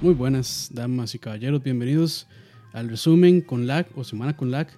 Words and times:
Muy 0.00 0.14
buenas, 0.14 0.70
damas 0.72 1.16
y 1.16 1.18
caballeros, 1.18 1.60
bienvenidos 1.60 2.28
al 2.72 2.88
resumen 2.88 3.40
con 3.40 3.66
lag 3.66 3.84
o 3.96 4.04
semana 4.04 4.36
con 4.36 4.52
lag 4.52 4.68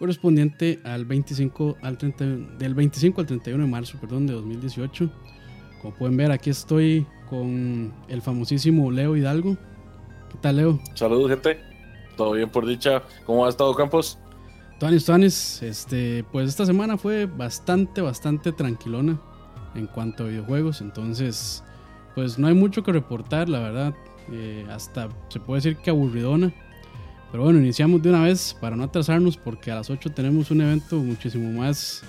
correspondiente 0.00 0.80
al 0.82 1.04
25 1.04 1.76
al 1.80 1.96
30, 1.96 2.24
del 2.58 2.74
25 2.74 3.20
al 3.20 3.26
31 3.28 3.64
de 3.64 3.70
marzo 3.70 3.96
perdón, 4.00 4.26
de 4.26 4.32
2018. 4.32 5.08
Como 5.80 5.94
pueden 5.94 6.16
ver, 6.16 6.32
aquí 6.32 6.50
estoy 6.50 7.06
con 7.30 7.94
el 8.08 8.20
famosísimo 8.20 8.90
Leo 8.90 9.16
Hidalgo. 9.16 9.56
¿Qué 10.32 10.38
tal, 10.40 10.56
Leo? 10.56 10.80
Saludos, 10.94 11.30
gente. 11.30 11.60
Todo 12.16 12.32
bien 12.32 12.50
por 12.50 12.66
dicha. 12.66 13.04
¿Cómo 13.26 13.46
ha 13.46 13.50
estado, 13.50 13.72
Campos? 13.76 14.18
Tonis, 14.80 15.04
Tonis, 15.04 15.62
este, 15.62 16.24
pues 16.32 16.48
esta 16.48 16.66
semana 16.66 16.98
fue 16.98 17.26
bastante, 17.26 18.00
bastante 18.00 18.50
tranquilona 18.50 19.20
en 19.76 19.86
cuanto 19.86 20.24
a 20.24 20.26
videojuegos. 20.26 20.80
Entonces, 20.80 21.62
pues 22.16 22.40
no 22.40 22.48
hay 22.48 22.54
mucho 22.54 22.82
que 22.82 22.90
reportar, 22.90 23.48
la 23.48 23.60
verdad. 23.60 23.94
Eh, 24.32 24.66
hasta 24.70 25.08
se 25.28 25.40
puede 25.40 25.58
decir 25.60 25.76
que 25.76 25.90
aburridona. 25.90 26.52
Pero 27.30 27.44
bueno, 27.44 27.58
iniciamos 27.58 28.00
de 28.02 28.10
una 28.10 28.22
vez 28.22 28.56
para 28.60 28.76
no 28.76 28.84
atrasarnos 28.84 29.36
porque 29.36 29.70
a 29.70 29.74
las 29.74 29.90
8 29.90 30.10
tenemos 30.12 30.50
un 30.50 30.60
evento 30.60 30.96
muchísimo 30.96 31.50
más 31.50 32.02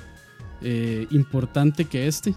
eh, 0.62 1.08
importante 1.12 1.86
que 1.86 2.08
este. 2.08 2.36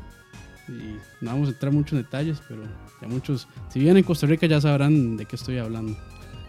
Y 0.68 0.96
no 1.20 1.32
vamos 1.32 1.48
a 1.48 1.52
entrar 1.52 1.72
mucho 1.72 1.96
en 1.96 2.02
detalles, 2.02 2.42
pero 2.48 2.62
ya 3.00 3.08
muchos, 3.08 3.48
si 3.68 3.78
vienen 3.78 3.98
en 3.98 4.04
Costa 4.04 4.26
Rica 4.26 4.46
ya 4.46 4.60
sabrán 4.60 5.16
de 5.16 5.26
qué 5.26 5.36
estoy 5.36 5.58
hablando. 5.58 5.96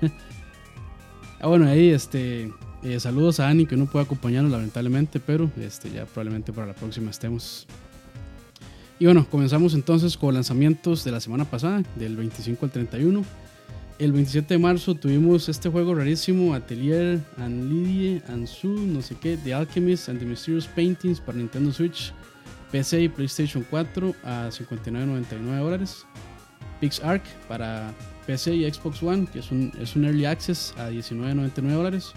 ah, 1.41 1.47
bueno, 1.47 1.67
ahí 1.67 1.89
este, 1.89 2.53
eh, 2.83 2.99
saludos 2.99 3.39
a 3.39 3.49
Ani 3.49 3.65
que 3.65 3.75
no 3.75 3.85
puede 3.85 4.05
acompañarnos 4.05 4.51
lamentablemente, 4.51 5.19
pero 5.19 5.49
este, 5.57 5.89
ya 5.89 6.05
probablemente 6.05 6.53
para 6.53 6.67
la 6.67 6.73
próxima 6.73 7.11
estemos. 7.11 7.67
Y 8.99 9.05
bueno, 9.05 9.25
comenzamos 9.29 9.73
entonces 9.75 10.17
con 10.17 10.33
lanzamientos 10.33 11.05
de 11.05 11.11
la 11.11 11.21
semana 11.21 11.45
pasada, 11.45 11.83
del 11.95 12.17
25 12.17 12.65
al 12.65 12.71
31. 12.71 13.23
El 13.97 14.11
27 14.11 14.53
de 14.53 14.57
marzo 14.57 14.93
tuvimos 14.93 15.47
este 15.47 15.69
juego 15.69 15.95
rarísimo, 15.95 16.53
Atelier 16.53 17.21
and 17.37 17.71
Lydie 17.71 18.21
and 18.27 18.45
Sue, 18.45 18.77
no 18.87 19.01
sé 19.01 19.15
qué, 19.15 19.37
The 19.37 19.53
Alchemist 19.53 20.09
and 20.09 20.19
the 20.19 20.25
Mysterious 20.25 20.67
Paintings 20.67 21.21
para 21.21 21.37
Nintendo 21.37 21.71
Switch, 21.71 22.13
PC 22.71 23.03
y 23.03 23.09
PlayStation 23.09 23.65
4 23.69 24.15
a 24.23 24.49
59.99 24.49 25.59
dólares. 25.59 26.05
Para 27.47 27.93
PC 28.25 28.55
y 28.55 28.71
Xbox 28.71 29.01
One, 29.01 29.27
que 29.31 29.39
es 29.39 29.51
un, 29.51 29.71
es 29.81 29.95
un 29.95 30.05
Early 30.05 30.25
Access 30.25 30.73
a 30.77 30.89
19.99 30.89 31.71
dólares. 31.71 32.11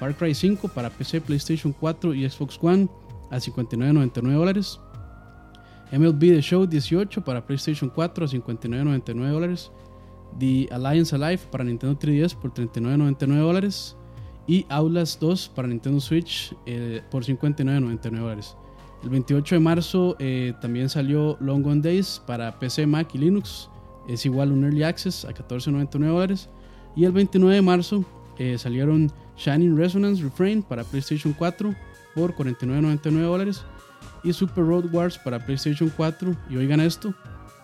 Far 0.00 0.14
Cry 0.14 0.34
5 0.34 0.68
para 0.68 0.90
PC, 0.90 1.20
PlayStation 1.20 1.72
4 1.72 2.14
y 2.14 2.28
Xbox 2.28 2.58
One 2.60 2.88
a 3.30 3.36
59.99 3.36 4.32
dólares. 4.32 4.78
MLB 5.94 6.20
The 6.20 6.42
Show 6.42 6.66
18 6.66 7.22
para 7.22 7.46
PlayStation 7.46 7.88
4 7.88 8.24
a 8.24 8.28
59.99 8.28 9.30
dólares. 9.30 9.70
The 10.38 10.68
Alliance 10.72 11.14
Alive 11.14 11.42
para 11.50 11.62
Nintendo 11.62 11.96
3DS 11.96 12.34
por 12.34 12.52
39.99 12.52 13.38
dólares. 13.38 13.96
Y 14.46 14.66
Aulas 14.68 15.18
2 15.20 15.52
para 15.54 15.68
Nintendo 15.68 16.00
Switch 16.00 16.54
eh, 16.66 17.00
por 17.10 17.24
59.99 17.24 18.18
dólares. 18.18 18.56
El 19.02 19.10
28 19.10 19.54
de 19.54 19.60
marzo 19.60 20.16
eh, 20.18 20.54
también 20.60 20.88
salió 20.88 21.36
Long 21.40 21.62
Gone 21.62 21.80
Days 21.80 22.20
para 22.26 22.58
PC, 22.58 22.86
Mac 22.86 23.14
y 23.14 23.18
Linux. 23.18 23.70
Es 24.08 24.26
igual 24.26 24.50
un 24.50 24.64
Early 24.64 24.82
Access 24.82 25.24
a 25.24 25.32
14.99 25.32 26.06
dólares. 26.06 26.48
Y 26.96 27.04
el 27.04 27.12
29 27.12 27.54
de 27.54 27.62
marzo 27.62 28.04
eh, 28.38 28.58
salieron 28.58 29.12
Shining 29.36 29.76
Resonance 29.76 30.22
Refrain 30.22 30.62
para 30.62 30.84
PlayStation 30.84 31.32
4 31.32 31.74
por 32.14 32.34
49.99 32.34 33.20
dólares 33.22 33.62
y 34.22 34.32
Super 34.32 34.64
Road 34.64 34.86
Wars 34.92 35.18
para 35.18 35.44
PlayStation 35.44 35.92
4 35.94 36.36
y 36.48 36.56
oigan 36.56 36.80
esto, 36.80 37.14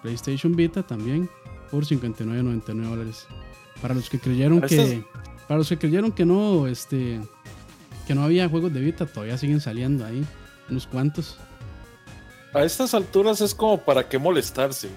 PlayStation 0.02 0.54
Vita 0.54 0.82
también 0.82 1.28
por 1.70 1.84
59.99 1.84 2.82
dólares. 2.82 3.26
Para 3.80 3.94
los 3.94 4.10
que 4.10 4.18
creyeron 4.18 4.60
que 4.60 5.04
para 5.48 5.58
los 5.58 5.68
que 5.68 5.78
creyeron 5.78 6.12
que 6.12 6.24
no 6.24 6.66
este 6.66 7.20
que 8.06 8.14
no 8.14 8.22
había 8.22 8.48
juegos 8.48 8.72
de 8.72 8.80
Vita, 8.80 9.06
todavía 9.06 9.38
siguen 9.38 9.60
saliendo 9.60 10.04
ahí 10.04 10.24
unos 10.68 10.86
cuantos. 10.86 11.38
A 12.52 12.64
estas 12.64 12.94
alturas 12.94 13.40
es 13.40 13.54
como 13.54 13.78
para 13.78 14.08
qué 14.08 14.18
molestarse. 14.18 14.88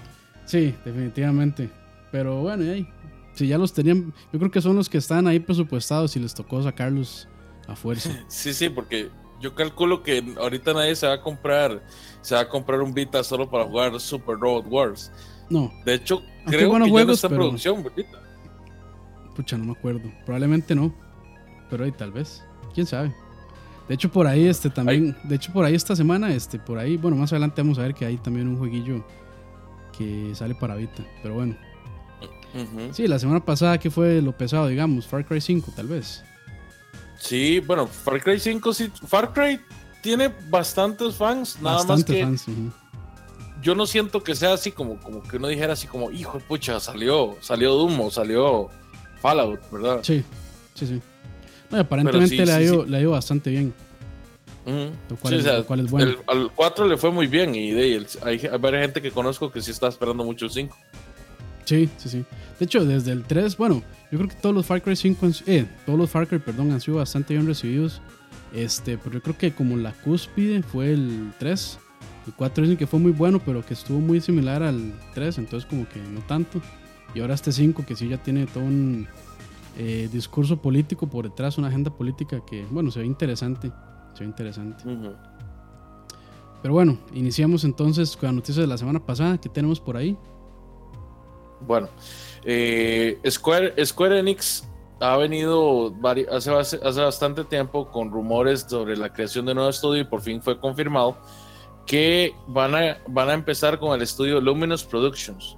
Sí, 0.44 0.74
definitivamente. 0.84 1.70
Pero 2.10 2.42
bueno, 2.42 2.70
ahí, 2.70 2.88
si 3.34 3.46
ya 3.46 3.58
los 3.58 3.72
tenían, 3.72 4.12
yo 4.32 4.38
creo 4.38 4.50
que 4.50 4.60
son 4.60 4.76
los 4.76 4.88
que 4.88 4.98
están 4.98 5.26
ahí 5.26 5.38
presupuestados 5.38 6.16
y 6.16 6.20
les 6.20 6.34
tocó 6.34 6.62
sacarlos 6.62 7.28
a 7.68 7.76
fuerza. 7.76 8.10
sí, 8.28 8.52
sí, 8.52 8.68
porque 8.68 9.10
yo 9.40 9.54
calculo 9.54 10.02
que 10.02 10.24
ahorita 10.38 10.72
nadie 10.72 10.96
se 10.96 11.06
va 11.06 11.14
a 11.14 11.20
comprar, 11.20 11.82
se 12.22 12.34
va 12.34 12.42
a 12.42 12.48
comprar 12.48 12.80
un 12.80 12.94
Vita 12.94 13.22
solo 13.22 13.50
para 13.50 13.64
jugar 13.64 13.98
Super 14.00 14.36
Road 14.36 14.66
Wars. 14.66 15.12
No. 15.50 15.72
De 15.84 15.94
hecho, 15.94 16.22
creo 16.46 16.72
que 16.72 16.90
ya 16.90 17.04
no 17.04 17.12
está 17.12 17.26
en 17.26 17.34
producción, 17.34 17.84
Vita. 17.96 18.20
Pucha, 19.34 19.58
no 19.58 19.64
me 19.64 19.72
acuerdo. 19.72 20.10
Probablemente 20.24 20.74
no. 20.74 20.94
Pero 21.68 21.84
ahí 21.84 21.92
tal 21.92 22.12
vez. 22.12 22.44
¿Quién 22.72 22.86
sabe? 22.86 23.14
De 23.88 23.94
hecho, 23.94 24.10
por 24.10 24.26
ahí, 24.26 24.46
este 24.46 24.70
también. 24.70 25.16
De 25.24 25.34
hecho, 25.34 25.52
por 25.52 25.64
ahí 25.64 25.74
esta 25.74 25.94
semana, 25.94 26.32
este, 26.32 26.58
por 26.58 26.78
ahí, 26.78 26.96
bueno, 26.96 27.16
más 27.16 27.32
adelante 27.32 27.60
vamos 27.60 27.78
a 27.78 27.82
ver 27.82 27.94
que 27.94 28.06
hay 28.06 28.16
también 28.16 28.48
un 28.48 28.56
jueguillo 28.56 29.04
que 29.96 30.34
sale 30.34 30.54
para 30.54 30.76
Vita. 30.76 31.04
Pero 31.22 31.34
bueno. 31.34 31.56
Sí, 32.92 33.08
la 33.08 33.18
semana 33.18 33.44
pasada, 33.44 33.78
que 33.78 33.90
fue 33.90 34.22
lo 34.22 34.36
pesado, 34.36 34.68
digamos? 34.68 35.06
Far 35.06 35.24
Cry 35.26 35.40
5, 35.40 35.72
tal 35.74 35.88
vez. 35.88 36.24
Sí, 37.24 37.60
bueno, 37.60 37.86
Far 37.86 38.22
Cry 38.22 38.38
5 38.38 38.74
sí. 38.74 38.92
Far 39.06 39.32
Cry 39.32 39.58
tiene 40.02 40.30
bastantes 40.50 41.14
fans, 41.14 41.58
nada 41.62 41.82
más 41.84 42.04
que. 42.04 42.22
Fans, 42.22 42.44
Yo 43.62 43.74
no 43.74 43.86
siento 43.86 44.22
que 44.22 44.34
sea 44.34 44.52
así 44.52 44.70
como, 44.70 45.00
como 45.00 45.22
que 45.22 45.38
uno 45.38 45.48
dijera 45.48 45.72
así 45.72 45.86
como, 45.86 46.10
hijo 46.10 46.36
de 46.36 46.44
pucha, 46.44 46.78
salió, 46.80 47.36
salió 47.40 47.72
Doom 47.74 48.10
salió 48.10 48.68
Fallout, 49.22 49.58
¿verdad? 49.70 50.00
Sí, 50.02 50.22
sí, 50.74 50.86
sí. 50.86 51.00
aparentemente 51.74 52.44
le, 52.44 52.52
ha 52.52 52.60
ido, 52.60 52.84
le, 52.84 52.98
ha 52.98 53.00
ido, 53.00 53.12
bastante 53.12 53.48
bien. 53.48 53.72
lo, 54.66 55.16
cual 55.16 55.80
es, 55.80 55.90
bueno. 55.90 56.16
al 56.26 56.50
4 56.54 56.86
le 56.86 56.98
fue 56.98 57.10
muy 57.10 57.26
bien 57.26 57.54
y 57.54 57.70
de, 57.70 58.06
hay, 58.22 58.38
hay 58.52 58.58
varias 58.58 58.82
gente 58.82 59.00
que 59.00 59.10
conozco 59.10 59.50
que 59.50 59.62
sí 59.62 59.70
está 59.70 59.88
esperando 59.88 60.24
mucho 60.24 60.44
el 60.44 60.50
5. 60.50 60.76
Sí, 61.64 61.88
sí, 61.96 62.08
sí. 62.08 62.24
De 62.58 62.64
hecho, 62.64 62.84
desde 62.84 63.12
el 63.12 63.24
3, 63.24 63.56
bueno, 63.56 63.82
yo 64.10 64.18
creo 64.18 64.28
que 64.28 64.36
todos 64.36 64.54
los 64.54 64.66
Far 64.66 64.82
Cry 64.82 64.96
5, 64.96 65.26
eh, 65.46 65.66
todos 65.86 65.98
los 65.98 66.10
Far 66.10 66.28
Cry, 66.28 66.38
perdón, 66.38 66.70
han 66.72 66.80
sido 66.80 66.98
bastante 66.98 67.34
bien 67.34 67.46
recibidos. 67.46 68.00
Este, 68.52 68.96
pero 68.98 69.14
yo 69.14 69.22
creo 69.22 69.36
que 69.36 69.52
como 69.52 69.76
la 69.76 69.92
cúspide 69.92 70.62
fue 70.62 70.92
el 70.92 71.32
3. 71.38 71.78
El 72.26 72.32
4 72.34 72.62
dicen 72.62 72.76
que 72.76 72.86
fue 72.86 73.00
muy 73.00 73.12
bueno, 73.12 73.40
pero 73.44 73.64
que 73.64 73.74
estuvo 73.74 74.00
muy 74.00 74.20
similar 74.20 74.62
al 74.62 74.94
3, 75.14 75.38
entonces 75.38 75.68
como 75.68 75.88
que 75.88 76.00
no 76.00 76.20
tanto. 76.20 76.60
Y 77.14 77.20
ahora 77.20 77.34
este 77.34 77.52
5, 77.52 77.84
que 77.86 77.96
sí 77.96 78.08
ya 78.08 78.22
tiene 78.22 78.46
todo 78.46 78.64
un 78.64 79.08
eh, 79.76 80.08
discurso 80.12 80.60
político 80.60 81.08
por 81.08 81.28
detrás, 81.28 81.58
una 81.58 81.68
agenda 81.68 81.90
política 81.90 82.40
que, 82.46 82.64
bueno, 82.70 82.90
se 82.90 83.00
ve 83.00 83.06
interesante. 83.06 83.72
Se 84.14 84.20
ve 84.20 84.26
interesante. 84.26 84.84
Pero 86.62 86.74
bueno, 86.74 86.98
iniciamos 87.12 87.64
entonces 87.64 88.16
con 88.16 88.28
la 88.28 88.32
noticia 88.32 88.62
de 88.62 88.68
la 88.68 88.78
semana 88.78 89.04
pasada. 89.04 89.38
¿Qué 89.38 89.48
tenemos 89.48 89.80
por 89.80 89.96
ahí? 89.96 90.16
Bueno, 91.66 91.88
eh, 92.44 93.18
Square, 93.28 94.18
Enix 94.18 94.68
ha 95.00 95.16
venido 95.16 95.94
hace, 96.30 96.78
bastante 96.80 97.44
tiempo 97.44 97.90
con 97.90 98.10
rumores 98.10 98.66
sobre 98.68 98.96
la 98.96 99.12
creación 99.12 99.46
de 99.46 99.52
un 99.52 99.56
nuevo 99.56 99.70
estudio 99.70 100.02
y 100.02 100.04
por 100.04 100.20
fin 100.20 100.40
fue 100.42 100.58
confirmado 100.58 101.16
que 101.86 102.34
van 102.46 102.74
a, 102.74 102.98
van 103.08 103.30
a 103.30 103.34
empezar 103.34 103.78
con 103.78 103.94
el 103.94 104.02
estudio 104.02 104.40
Luminous 104.40 104.84
Productions. 104.84 105.56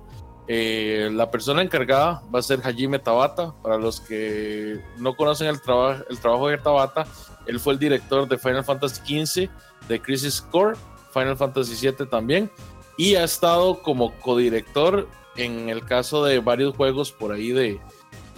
Eh, 0.48 1.10
la 1.12 1.28
persona 1.30 1.60
encargada 1.60 2.22
va 2.32 2.38
a 2.38 2.42
ser 2.42 2.60
Hajime 2.64 2.98
Tabata. 2.98 3.54
Para 3.62 3.78
los 3.78 4.00
que 4.00 4.80
no 4.98 5.16
conocen 5.16 5.48
el, 5.48 5.60
trabajo 5.60 6.04
el 6.08 6.18
trabajo 6.18 6.48
de 6.48 6.58
Tabata, 6.58 7.06
él 7.46 7.60
fue 7.60 7.74
el 7.74 7.78
director 7.78 8.28
de 8.28 8.38
Final 8.38 8.64
Fantasy 8.64 9.24
XV, 9.24 9.50
de 9.88 10.00
Crisis 10.00 10.40
Core, 10.40 10.76
Final 11.12 11.36
Fantasy 11.36 11.74
VII 11.88 12.06
también, 12.06 12.50
y 12.96 13.14
ha 13.14 13.24
estado 13.24 13.82
como 13.82 14.12
codirector 14.20 15.08
en 15.36 15.68
el 15.68 15.84
caso 15.84 16.24
de 16.24 16.38
varios 16.40 16.76
juegos 16.76 17.12
por 17.12 17.32
ahí 17.32 17.50
de, 17.50 17.80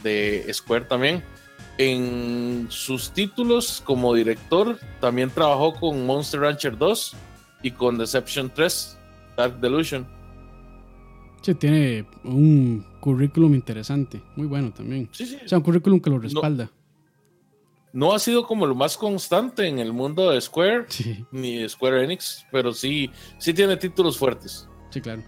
de 0.02 0.46
Square 0.52 0.86
también. 0.86 1.24
En 1.78 2.66
sus 2.70 3.12
títulos 3.12 3.82
como 3.84 4.14
director, 4.14 4.78
también 5.00 5.30
trabajó 5.30 5.74
con 5.74 6.06
Monster 6.06 6.40
Rancher 6.40 6.76
2 6.76 7.16
y 7.62 7.70
con 7.70 7.98
Deception 7.98 8.50
3, 8.52 8.98
Dark 9.36 9.60
Delusion. 9.60 10.06
Sí, 11.42 11.54
tiene 11.54 12.04
un 12.24 12.84
currículum 13.00 13.54
interesante, 13.54 14.20
muy 14.34 14.48
bueno 14.48 14.72
también. 14.72 15.08
Sí, 15.12 15.24
sí. 15.24 15.38
O 15.44 15.48
sea, 15.48 15.58
un 15.58 15.64
currículum 15.64 16.00
que 16.00 16.10
lo 16.10 16.18
respalda. 16.18 16.70
No, 17.92 18.12
ha 18.12 18.18
sido 18.18 18.46
como 18.46 18.66
lo 18.66 18.74
más 18.74 18.96
constante 18.96 19.66
en 19.66 19.78
el 19.78 19.92
mundo 19.92 20.30
de 20.30 20.40
Square, 20.40 20.86
ni 21.30 21.58
de 21.58 21.68
Square 21.68 22.04
Enix, 22.04 22.44
pero 22.52 22.72
sí, 22.72 23.10
sí 23.38 23.54
tiene 23.54 23.76
títulos 23.76 24.18
fuertes. 24.18 24.68
Sí, 24.90 25.00
claro. 25.00 25.22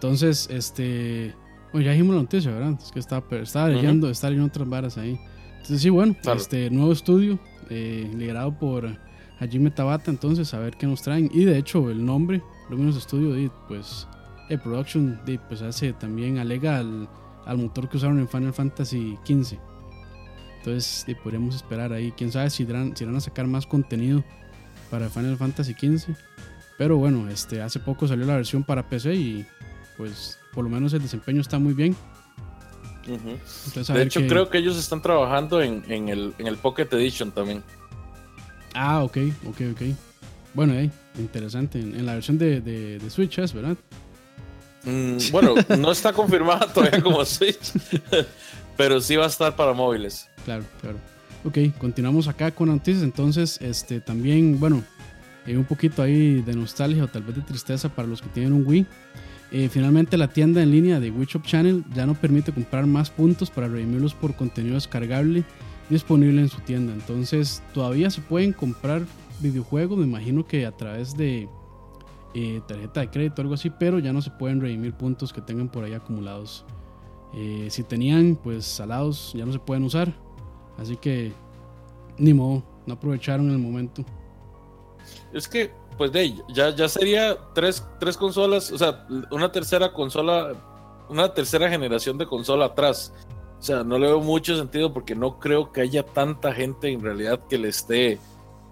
Entonces, 0.00 0.48
este. 0.50 1.34
Bueno, 1.72 1.84
ya 1.84 1.92
dijimos 1.92 2.16
la 2.16 2.22
noticia, 2.22 2.50
¿verdad? 2.50 2.78
Es 2.82 2.90
que 2.90 2.98
estaba, 2.98 3.22
estaba 3.36 3.68
leyendo, 3.68 4.08
estaba 4.08 4.30
leyendo 4.30 4.48
otras 4.48 4.66
varas 4.66 4.96
ahí. 4.96 5.20
Entonces, 5.56 5.82
sí, 5.82 5.90
bueno, 5.90 6.16
este 6.34 6.70
nuevo 6.70 6.90
estudio, 6.90 7.38
eh, 7.68 8.10
liderado 8.16 8.58
por 8.58 8.96
Hajime 9.38 9.70
Tabata, 9.70 10.10
entonces, 10.10 10.54
a 10.54 10.58
ver 10.58 10.78
qué 10.78 10.86
nos 10.86 11.02
traen. 11.02 11.30
Y 11.34 11.44
de 11.44 11.58
hecho, 11.58 11.90
el 11.90 12.02
nombre, 12.02 12.42
Luminous 12.70 13.02
Studio, 13.02 13.52
pues 13.68 14.08
el 14.48 14.58
production 14.58 15.20
pues 15.48 15.60
hace 15.60 15.92
también 15.92 16.38
alega 16.38 16.78
al, 16.78 17.06
al, 17.44 17.58
motor 17.58 17.90
que 17.90 17.98
usaron 17.98 18.18
en 18.20 18.28
Final 18.28 18.54
Fantasy 18.54 19.18
XV. 19.26 19.58
Entonces 20.56 21.04
podríamos 21.22 21.56
esperar 21.56 21.92
ahí. 21.92 22.10
Quién 22.16 22.32
sabe 22.32 22.48
si 22.48 22.62
irán, 22.62 22.96
si 22.96 23.04
irán 23.04 23.16
a 23.16 23.20
sacar 23.20 23.46
más 23.46 23.66
contenido 23.66 24.24
para 24.90 25.10
Final 25.10 25.36
Fantasy 25.36 25.74
XV. 25.74 26.14
Pero 26.78 26.96
bueno, 26.96 27.28
este, 27.28 27.60
hace 27.60 27.80
poco 27.80 28.08
salió 28.08 28.24
la 28.24 28.36
versión 28.36 28.64
para 28.64 28.88
PC 28.88 29.14
y 29.14 29.46
pues 29.96 30.38
por 30.52 30.64
lo 30.64 30.70
menos 30.70 30.92
el 30.92 31.02
desempeño 31.02 31.40
está 31.40 31.58
muy 31.58 31.74
bien. 31.74 31.96
de 33.06 34.02
hecho, 34.02 34.20
creo 34.26 34.50
que 34.50 34.58
ellos 34.58 34.76
están 34.76 35.02
trabajando 35.02 35.62
en, 35.62 35.84
en, 35.88 36.08
el, 36.08 36.34
en 36.38 36.46
el 36.46 36.56
Pocket 36.56 36.88
Edition 36.92 37.32
también. 37.32 37.62
Ah, 38.74 39.02
ok, 39.02 39.18
ok, 39.46 39.60
ok. 39.72 39.82
Bueno, 40.54 40.74
eh, 40.74 40.90
interesante. 41.18 41.78
En, 41.78 42.04
la 42.04 42.14
versión 42.14 42.38
de, 42.38 42.60
de, 42.60 43.10
Switch 43.10 43.38
es, 43.38 43.52
¿verdad? 43.52 43.76
Mm, 44.84 45.18
bueno, 45.32 45.54
no 45.78 45.92
está 45.92 46.12
confirmada 46.12 46.72
todavía 46.72 47.00
como 47.02 47.24
Switch, 47.24 47.72
pero 48.76 49.00
sí 49.00 49.16
va 49.16 49.24
a 49.24 49.28
estar 49.28 49.54
para 49.56 49.72
móviles. 49.72 50.28
Claro, 50.44 50.64
claro. 50.80 50.98
Ok, 51.44 51.58
continuamos 51.78 52.28
acá 52.28 52.50
con 52.50 52.68
noticias. 52.68 53.02
Entonces, 53.02 53.58
este 53.60 54.00
también, 54.00 54.60
bueno, 54.60 54.82
eh, 55.46 55.56
un 55.56 55.64
poquito 55.64 56.02
ahí 56.02 56.42
de 56.42 56.54
nostalgia 56.54 57.04
o 57.04 57.08
tal 57.08 57.22
vez 57.22 57.36
de 57.36 57.42
tristeza 57.42 57.88
para 57.88 58.06
los 58.06 58.20
que 58.20 58.28
tienen 58.28 58.52
un 58.52 58.66
Wii. 58.66 58.86
Eh, 59.52 59.68
finalmente 59.68 60.16
la 60.16 60.28
tienda 60.28 60.62
en 60.62 60.70
línea 60.70 61.00
de 61.00 61.10
Wii 61.10 61.26
Shop 61.26 61.42
Channel 61.42 61.84
ya 61.92 62.06
no 62.06 62.14
permite 62.14 62.52
comprar 62.52 62.86
más 62.86 63.10
puntos 63.10 63.50
para 63.50 63.66
redimirlos 63.66 64.14
por 64.14 64.34
contenido 64.36 64.76
descargable 64.76 65.44
disponible 65.88 66.40
en 66.40 66.48
su 66.48 66.60
tienda. 66.60 66.92
Entonces 66.92 67.62
todavía 67.74 68.10
se 68.10 68.20
pueden 68.20 68.52
comprar 68.52 69.02
videojuegos, 69.40 69.98
me 69.98 70.04
imagino 70.04 70.46
que 70.46 70.66
a 70.66 70.72
través 70.76 71.16
de 71.16 71.48
eh, 72.34 72.60
tarjeta 72.68 73.00
de 73.00 73.10
crédito 73.10 73.34
o 73.38 73.42
algo 73.42 73.54
así, 73.54 73.70
pero 73.70 73.98
ya 73.98 74.12
no 74.12 74.22
se 74.22 74.30
pueden 74.30 74.60
redimir 74.60 74.94
puntos 74.94 75.32
que 75.32 75.40
tengan 75.40 75.68
por 75.68 75.82
ahí 75.84 75.94
acumulados. 75.94 76.64
Eh, 77.34 77.66
si 77.70 77.82
tenían 77.82 78.36
pues 78.40 78.64
salados 78.64 79.32
ya 79.34 79.44
no 79.44 79.52
se 79.52 79.58
pueden 79.58 79.84
usar, 79.84 80.12
así 80.78 80.96
que 80.96 81.32
ni 82.18 82.34
modo, 82.34 82.62
no 82.86 82.94
aprovecharon 82.94 83.50
el 83.50 83.58
momento. 83.58 84.04
Es 85.32 85.48
que 85.48 85.72
pues 85.96 86.12
de 86.12 86.34
ya, 86.48 86.74
ya 86.74 86.88
sería 86.88 87.36
tres, 87.54 87.86
tres 87.98 88.16
consolas, 88.16 88.72
o 88.72 88.78
sea, 88.78 89.06
una 89.30 89.52
tercera 89.52 89.92
consola, 89.92 90.52
una 91.08 91.32
tercera 91.32 91.68
generación 91.68 92.18
de 92.18 92.26
consola 92.26 92.66
atrás. 92.66 93.12
O 93.58 93.62
sea, 93.62 93.84
no 93.84 93.98
le 93.98 94.06
veo 94.06 94.20
mucho 94.20 94.56
sentido 94.56 94.92
porque 94.94 95.14
no 95.14 95.38
creo 95.38 95.70
que 95.70 95.82
haya 95.82 96.02
tanta 96.02 96.54
gente 96.54 96.90
en 96.90 97.02
realidad 97.02 97.40
que 97.48 97.58
le 97.58 97.68
esté, 97.68 98.18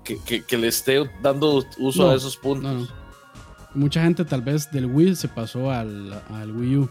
que, 0.02 0.56
le 0.56 0.68
esté 0.68 1.10
dando 1.22 1.62
uso 1.78 2.10
a 2.10 2.14
esos 2.14 2.38
puntos. 2.38 2.88
Mucha 3.74 4.02
gente 4.02 4.24
tal 4.24 4.40
vez 4.40 4.70
del 4.70 4.86
Wii 4.86 5.14
se 5.14 5.28
pasó 5.28 5.70
al, 5.70 6.22
Wii 6.30 6.76
U, 6.78 6.88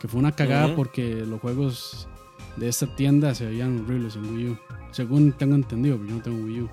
que 0.00 0.08
fue 0.08 0.18
una 0.18 0.32
cagada 0.32 0.74
porque 0.74 1.24
los 1.24 1.40
juegos 1.40 2.08
de 2.56 2.68
esta 2.68 2.86
tienda 2.96 3.32
se 3.34 3.46
veían 3.46 3.84
horribles 3.84 4.16
en 4.16 4.34
Wii 4.34 4.48
U. 4.50 4.58
Según 4.90 5.30
tengo 5.32 5.54
entendido, 5.54 5.96
pero 5.98 6.08
yo 6.08 6.16
no 6.16 6.22
tengo 6.22 6.44
Wii 6.44 6.60
U. 6.62 6.70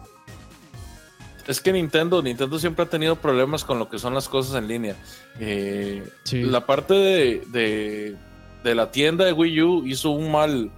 Es 1.47 1.59
que 1.59 1.73
Nintendo, 1.73 2.21
Nintendo 2.21 2.57
siempre 2.57 2.85
ha 2.85 2.89
tenido 2.89 3.15
problemas 3.17 3.63
con 3.63 3.79
lo 3.79 3.89
que 3.89 3.99
son 3.99 4.13
las 4.13 4.29
cosas 4.29 4.55
en 4.55 4.67
línea. 4.67 4.95
Eh, 5.39 6.03
la 6.31 6.65
parte 6.65 6.93
de 6.93 8.17
de 8.63 8.75
la 8.75 8.91
tienda 8.91 9.25
de 9.25 9.33
Wii 9.33 9.61
U 9.61 9.85
hizo 9.85 10.11
un 10.11 10.31
mal, 10.31 10.71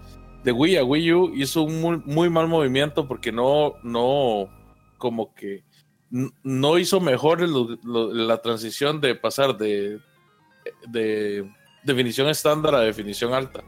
de 0.44 0.52
Wii 0.52 0.78
a 0.78 0.84
Wii 0.84 1.14
U 1.14 1.32
hizo 1.36 1.62
un 1.62 2.04
muy, 2.06 2.30
mal 2.30 2.48
movimiento 2.48 3.08
porque 3.08 3.32
no, 3.32 3.76
no, 3.84 4.50
como 4.98 5.34
que 5.36 5.64
no 6.44 6.78
hizo 6.78 7.00
mejor 7.00 7.42
la 7.48 8.42
transición 8.42 9.00
de 9.02 9.16
pasar 9.16 9.58
de, 9.58 10.00
de 10.88 11.50
definición 11.84 12.28
estándar 12.28 12.76
a 12.76 12.80
definición 12.80 13.34
alta. 13.34 13.64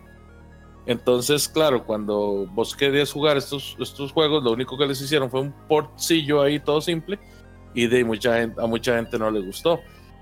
Entonces, 0.88 1.50
claro, 1.50 1.84
cuando 1.84 2.48
vos 2.54 2.74
querías 2.74 3.12
jugar 3.12 3.36
estos, 3.36 3.76
estos 3.78 4.14
juegos, 4.14 4.42
lo 4.42 4.52
único 4.52 4.78
que 4.78 4.86
les 4.86 5.02
hicieron 5.02 5.30
fue 5.30 5.42
un 5.42 5.54
portcillo 5.68 6.42
ahí 6.42 6.60
todo 6.62 6.80
simple 6.80 7.20
y 7.74 7.88
de 7.88 8.06
mucha 8.06 8.40
gente, 8.40 8.62
a 8.62 8.66
mucha 8.66 8.96
gente 8.96 9.20
no 9.20 9.30
le 9.30 9.42
gustó. 9.42 9.82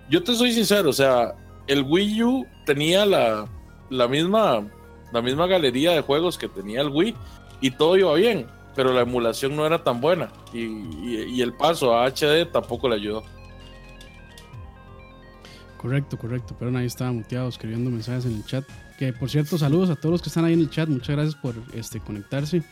Yo 0.09 0.23
te 0.23 0.35
soy 0.35 0.51
sincero, 0.51 0.89
o 0.89 0.93
sea, 0.93 1.35
el 1.67 1.83
Wii 1.83 2.23
U 2.23 2.47
tenía 2.65 3.05
la, 3.05 3.47
la 3.91 4.07
misma, 4.07 4.67
la 5.13 5.21
misma 5.21 5.45
galería 5.45 5.91
de 5.91 6.01
juegos 6.01 6.35
que 6.35 6.47
tenía 6.47 6.81
el 6.81 6.89
Wii 6.89 7.15
y 7.61 7.69
todo 7.69 7.95
iba 7.95 8.13
bien, 8.15 8.47
pero 8.75 8.91
la 8.91 9.01
emulación 9.01 9.55
no 9.55 9.67
era 9.67 9.83
tan 9.83 10.01
buena 10.01 10.29
y, 10.51 11.41
el 11.41 11.53
paso 11.53 11.95
a 11.95 12.09
HD 12.09 12.51
tampoco 12.51 12.89
le 12.89 12.95
ayudó. 12.95 13.23
Correcto, 15.77 16.17
correcto, 16.17 16.55
pero 16.57 16.75
ahí 16.75 16.87
estaba 16.87 17.11
muteado 17.11 17.49
escribiendo 17.49 17.91
mensajes 17.91 18.25
en 18.25 18.37
el 18.37 18.45
chat. 18.45 18.65
Que 18.97 19.11
por 19.11 19.29
cierto, 19.29 19.57
saludos 19.57 19.89
a 19.89 19.95
todos 19.95 20.13
los 20.13 20.21
que 20.21 20.29
están 20.29 20.45
ahí 20.45 20.53
en 20.53 20.61
el 20.61 20.69
chat, 20.69 20.87
muchas 20.87 21.15
gracias 21.15 21.35
por 21.35 21.55
este, 21.73 21.99
conectarse 21.99 22.63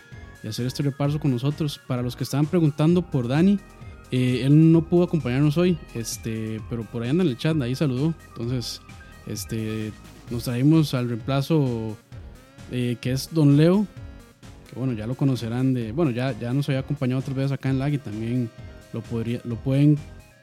y 0.41 0.47
hacer 0.47 0.65
este 0.65 0.83
repaso 0.83 1.19
con 1.19 1.31
nosotros. 1.31 1.79
Para 1.87 2.01
los 2.01 2.15
que 2.15 2.23
estaban 2.23 2.45
preguntando 2.45 3.01
por 3.01 3.27
Dani, 3.27 3.59
eh, 4.11 4.41
él 4.45 4.71
no 4.71 4.87
pudo 4.87 5.03
acompañarnos 5.03 5.57
hoy, 5.57 5.77
este, 5.95 6.61
pero 6.69 6.83
por 6.83 7.03
ahí 7.03 7.09
anda 7.09 7.23
en 7.23 7.31
el 7.31 7.37
chat, 7.37 7.59
ahí 7.61 7.75
saludó. 7.75 8.13
Entonces, 8.29 8.81
este, 9.27 9.91
nos 10.29 10.45
traímos 10.45 10.93
al 10.93 11.09
reemplazo 11.09 11.97
eh, 12.71 12.97
que 13.01 13.11
es 13.11 13.29
Don 13.33 13.57
Leo, 13.57 13.85
que 14.69 14.79
bueno, 14.79 14.93
ya 14.93 15.07
lo 15.07 15.15
conocerán 15.15 15.73
de, 15.73 15.91
bueno, 15.91 16.11
ya, 16.11 16.37
ya 16.39 16.53
nos 16.53 16.69
había 16.69 16.79
acompañado 16.79 17.19
otras 17.19 17.35
veces 17.35 17.51
acá 17.51 17.69
en 17.69 17.79
LAG 17.79 17.93
y 17.93 17.97
también 17.97 18.49
lo, 18.93 19.01
podría, 19.01 19.41
lo 19.43 19.55
pueden 19.55 19.97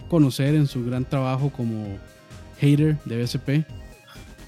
conocer 0.08 0.54
en 0.54 0.66
su 0.66 0.84
gran 0.84 1.04
trabajo 1.04 1.50
como 1.50 1.98
hater 2.58 2.98
de 3.04 3.22
BSP. 3.22 3.48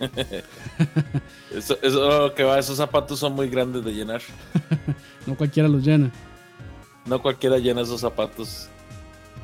eso, 1.54 1.78
eso 1.82 2.34
que 2.34 2.42
va, 2.44 2.58
esos 2.58 2.76
zapatos 2.76 3.18
son 3.18 3.34
muy 3.34 3.48
grandes 3.48 3.84
de 3.84 3.92
llenar. 3.92 4.20
no 5.26 5.36
cualquiera 5.36 5.68
los 5.68 5.84
llena. 5.84 6.10
No 7.06 7.20
cualquiera 7.20 7.58
llena 7.58 7.82
esos 7.82 8.00
zapatos. 8.00 8.68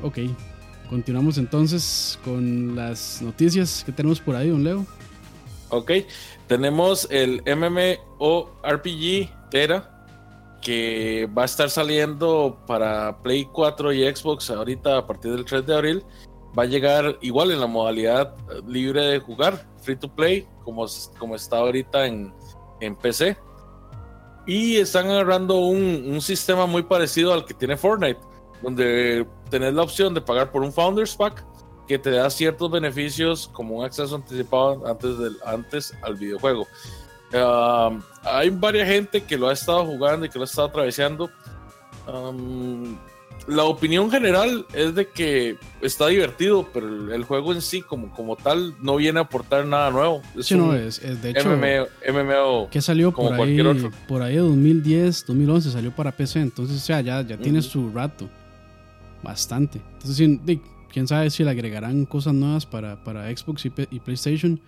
Ok, 0.03 0.19
continuamos 0.89 1.39
entonces 1.39 2.19
con 2.25 2.77
las 2.77 3.21
noticias 3.23 3.83
que 3.85 3.93
tenemos 3.93 4.21
por 4.21 4.37
ahí, 4.37 4.49
don 4.49 4.63
Leo. 4.65 4.87
Ok, 5.71 5.93
tenemos 6.47 7.07
el 7.11 7.43
MMORPG 7.45 9.29
Tera 9.51 9.95
que 10.63 11.29
va 11.37 11.43
a 11.43 11.45
estar 11.45 11.71
saliendo 11.71 12.59
para 12.67 13.23
Play 13.23 13.45
4 13.45 13.93
y 13.93 14.05
Xbox 14.15 14.51
ahorita 14.51 14.99
a 14.99 15.07
partir 15.07 15.33
del 15.33 15.45
3 15.45 15.67
de 15.67 15.75
abril. 15.75 16.05
Va 16.59 16.63
a 16.63 16.67
llegar 16.67 17.19
igual 17.21 17.53
en 17.53 17.61
la 17.61 17.67
modalidad 17.67 18.35
eh, 18.51 18.61
libre 18.67 19.03
de 19.03 19.19
jugar, 19.21 19.65
free 19.81 19.97
to 19.97 20.13
play, 20.13 20.47
como, 20.65 20.87
como 21.19 21.37
está 21.37 21.59
ahorita 21.59 22.07
en, 22.07 22.35
en 22.81 22.97
PC. 22.97 23.37
Y 24.47 24.79
están 24.79 25.09
agarrando 25.09 25.59
un, 25.59 26.05
un, 26.07 26.21
sistema 26.21 26.67
muy 26.67 26.83
parecido 26.83 27.33
al 27.33 27.45
que 27.45 27.55
tiene 27.55 27.77
Fortnite, 27.77 28.19
donde 28.63 29.27
tenés 29.51 29.75
la 29.75 29.83
opción 29.83 30.15
de 30.15 30.21
pagar 30.21 30.51
por 30.51 30.63
un 30.63 30.73
Founders 30.73 31.15
Pack 31.15 31.45
que 31.87 31.99
te 31.99 32.11
da 32.11 32.29
ciertos 32.29 32.71
beneficios 32.71 33.49
como 33.53 33.77
un 33.77 33.85
acceso 33.85 34.15
anticipado 34.17 34.87
antes, 34.87 35.19
del, 35.19 35.37
antes 35.45 35.95
al 36.03 36.17
videojuego. 36.17 36.67
hay 38.23 38.51
varias 38.51 38.89
gente 38.89 39.23
que 39.23 39.39
lo 39.39 39.49
ha 39.49 39.53
estado 39.53 39.85
jugando 39.85 40.27
y 40.27 40.29
que 40.29 40.39
lo 40.39 40.45
ha 40.45 40.47
estado 40.47 40.69
atravesando. 40.69 41.31
La 43.47 43.65
opinión 43.65 44.11
general 44.11 44.67
es 44.75 44.95
de 44.95 45.09
que 45.09 45.57
está 45.81 46.09
divertido, 46.09 46.69
pero 46.73 47.15
el, 47.15 47.25
juego 47.25 47.53
en 47.53 47.63
sí, 47.63 47.81
como, 47.81 48.11
como 48.13 48.37
tal, 48.37 48.75
no 48.81 48.97
viene 48.97 49.19
a 49.19 49.23
aportar 49.23 49.67
nada 49.67 49.91
nuevo. 49.91 50.23
Es 50.37 50.51
no, 50.53 50.75
es, 50.75 51.01
de 51.01 51.31
hecho, 51.31 51.49
MMO, 51.49 52.69
que 52.71 52.83
salió 52.83 53.13
por 53.13 53.33
ahí, 53.33 53.59
por 54.07 54.23
ahí 54.23 54.37
2010, 54.37 55.27
2011, 55.27 55.71
salió 55.71 55.91
para 55.95 56.13
PC, 56.13 56.41
entonces, 56.41 56.77
o 56.77 56.81
sea, 56.81 57.01
ya, 57.01 57.23
ya 57.23 57.37
tiene 57.39 57.63
su 57.63 57.91
rato, 57.91 58.29
bastante. 59.23 59.81
Entonces, 59.95 60.61
quién 60.93 61.07
sabe 61.07 61.31
si 61.31 61.45
le 61.45 61.51
agregarán 61.51 62.05
cosas 62.05 62.35
nuevas 62.35 62.67
para, 62.67 62.97
Xbox 63.35 63.65
y, 63.67 63.71
PlayStation. 64.01 64.61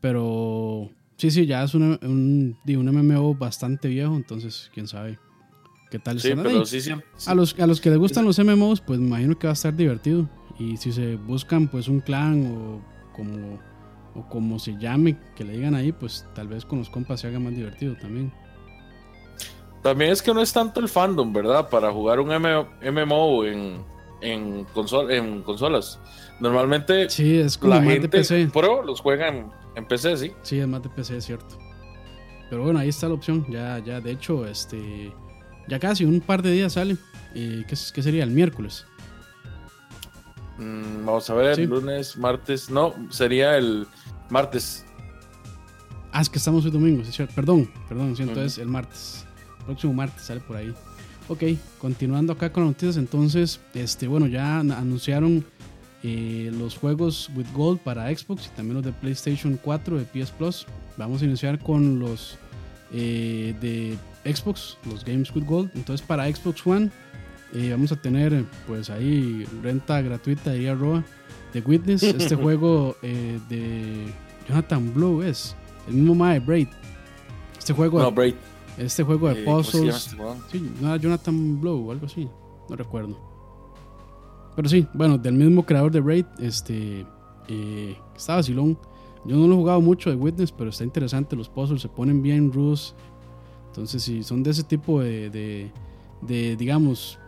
Pero 0.00 0.90
sí, 1.16 1.30
sí, 1.30 1.46
ya 1.46 1.62
es 1.62 1.74
un, 1.74 1.98
un, 2.02 2.56
MMO 2.66 3.34
bastante 3.34 3.88
viejo, 3.88 4.14
entonces 4.16 4.70
quién 4.74 4.88
sabe 4.88 5.18
qué 5.92 5.98
tal 5.98 6.18
sí, 6.18 6.32
pero 6.34 6.64
sí, 6.64 6.80
sí, 6.80 6.90
A, 7.26 7.34
los, 7.34 7.54
a 7.60 7.66
los 7.66 7.78
que 7.78 7.90
les 7.90 7.98
gustan 7.98 8.24
los 8.24 8.38
MMOs, 8.38 8.80
pues 8.80 8.98
me 8.98 9.08
imagino 9.08 9.38
que 9.38 9.46
va 9.46 9.50
a 9.50 9.52
estar 9.52 9.76
divertido. 9.76 10.26
Y 10.58 10.78
si 10.78 10.90
se 10.90 11.16
buscan 11.16 11.68
pues 11.68 11.86
un 11.86 12.00
clan 12.00 12.46
o 12.46 12.80
como, 13.14 13.60
o 14.14 14.26
como 14.30 14.58
se 14.58 14.74
llame, 14.78 15.18
que 15.36 15.44
le 15.44 15.52
digan 15.52 15.74
ahí, 15.74 15.92
pues 15.92 16.26
tal 16.34 16.48
vez 16.48 16.64
con 16.64 16.78
los 16.78 16.88
compas 16.88 17.20
se 17.20 17.26
haga 17.26 17.38
más 17.38 17.54
divertido 17.54 17.94
también. 17.96 18.32
También 19.82 20.12
es 20.12 20.22
que 20.22 20.32
no 20.32 20.40
es 20.40 20.50
tanto 20.50 20.80
el 20.80 20.88
fandom, 20.88 21.30
¿verdad? 21.30 21.68
Para 21.68 21.92
jugar 21.92 22.20
un 22.20 22.28
MMO 22.28 23.44
en, 23.44 23.84
en, 24.22 24.66
en 25.10 25.42
consolas. 25.42 26.00
Normalmente 26.40 27.10
sí, 27.10 27.36
es 27.36 27.58
como 27.58 27.74
la 27.74 27.82
gente 27.82 28.00
de 28.00 28.08
PC. 28.08 28.48
pro 28.50 28.82
los 28.82 29.00
juegan 29.00 29.52
en 29.74 29.86
PC, 29.86 30.16
sí. 30.16 30.32
Sí, 30.40 30.58
es 30.58 30.66
más 30.66 30.82
de 30.82 30.88
PC, 30.88 31.18
es 31.18 31.26
cierto. 31.26 31.58
Pero 32.48 32.62
bueno, 32.62 32.78
ahí 32.78 32.88
está 32.88 33.08
la 33.08 33.14
opción. 33.14 33.44
Ya, 33.50 33.78
ya, 33.78 34.00
de 34.00 34.12
hecho, 34.12 34.46
este, 34.46 35.12
ya 35.68 35.78
casi 35.78 36.04
un 36.04 36.20
par 36.20 36.42
de 36.42 36.52
días 36.52 36.74
sale. 36.74 36.96
Eh, 37.34 37.64
¿qué, 37.66 37.76
sería? 37.76 38.24
El 38.24 38.30
miércoles. 38.30 38.86
Mm, 40.58 41.06
vamos 41.06 41.28
a 41.30 41.34
ver, 41.34 41.58
lunes, 41.58 42.16
martes. 42.16 42.70
No, 42.70 42.94
sería 43.10 43.56
el 43.56 43.86
Martes. 44.32 44.86
Ah, 46.10 46.22
es 46.22 46.30
que 46.30 46.38
estamos 46.38 46.64
hoy 46.64 46.70
domingo, 46.70 47.04
sí. 47.04 47.22
Perdón, 47.34 47.70
perdón, 47.86 48.16
sí, 48.16 48.22
entonces 48.22 48.56
el 48.56 48.66
martes. 48.66 49.26
Próximo 49.66 49.92
martes 49.92 50.22
sale 50.22 50.40
por 50.40 50.56
ahí. 50.56 50.74
Ok, 51.28 51.42
continuando 51.78 52.32
acá 52.32 52.50
con 52.50 52.64
las 52.64 52.70
noticias, 52.70 52.96
entonces, 52.96 53.60
este, 53.74 54.08
bueno, 54.08 54.26
ya 54.26 54.60
anunciaron 54.60 55.44
eh, 56.02 56.50
los 56.58 56.78
juegos 56.78 57.30
with 57.36 57.46
Gold 57.52 57.80
para 57.80 58.08
Xbox 58.08 58.46
y 58.46 58.56
también 58.56 58.76
los 58.76 58.84
de 58.84 58.92
PlayStation 58.92 59.58
4 59.62 59.98
de 59.98 60.04
PS 60.04 60.30
Plus. 60.30 60.66
Vamos 60.96 61.20
a 61.20 61.26
iniciar 61.26 61.58
con 61.58 61.98
los 61.98 62.38
eh, 62.90 63.54
de 63.60 63.98
Xbox, 64.24 64.78
los 64.88 65.04
Games 65.04 65.34
with 65.34 65.44
Gold. 65.44 65.70
Entonces, 65.74 66.06
para 66.06 66.32
Xbox 66.32 66.66
One, 66.66 66.90
eh, 67.52 67.70
vamos 67.70 67.92
a 67.92 67.96
tener, 67.96 68.44
pues 68.66 68.90
ahí, 68.90 69.46
renta 69.62 70.00
gratuita 70.00 70.50
de 70.50 70.68
arroba 70.68 71.04
The 71.52 71.60
Witness, 71.60 72.02
este 72.02 72.34
juego 72.34 72.96
de 73.02 74.12
Jonathan 74.48 74.92
Blue 74.94 75.22
es 75.22 75.56
el 75.88 75.94
mismo 75.94 76.14
Mae 76.14 76.40
Braid. 76.40 76.68
Este 77.58 77.72
juego. 77.72 78.00
No, 78.00 78.10
Braid. 78.10 78.34
Este 78.78 79.02
juego 79.02 79.28
de 79.28 79.42
eh, 79.42 79.44
puzzles. 79.44 79.96
Este 79.96 80.16
sí, 80.50 80.72
no 80.80 80.88
era 80.88 80.96
Jonathan 80.96 81.60
Blow 81.60 81.88
o 81.88 81.92
algo 81.92 82.06
así. 82.06 82.28
No 82.68 82.76
recuerdo. 82.76 83.16
Pero 84.56 84.68
sí, 84.68 84.86
bueno, 84.92 85.18
del 85.18 85.34
mismo 85.34 85.64
creador 85.64 85.92
de 85.92 86.00
Braid, 86.00 86.26
este. 86.40 87.06
Eh, 87.48 87.96
está 88.16 88.36
vacilón. 88.36 88.78
Yo 89.24 89.36
no 89.36 89.46
lo 89.46 89.54
he 89.54 89.56
jugado 89.56 89.80
mucho 89.80 90.10
de 90.10 90.16
Witness, 90.16 90.50
pero 90.50 90.70
está 90.70 90.84
interesante. 90.84 91.36
Los 91.36 91.48
puzzles 91.48 91.82
se 91.82 91.88
ponen 91.88 92.22
bien 92.22 92.52
rudos. 92.52 92.94
Entonces, 93.72 94.02
si 94.02 94.22
son 94.22 94.42
de 94.42 94.50
ese 94.50 94.64
tipo 94.64 95.00
de, 95.00 95.30
de, 95.30 95.72
de, 96.20 96.56
digamos, 96.56 97.18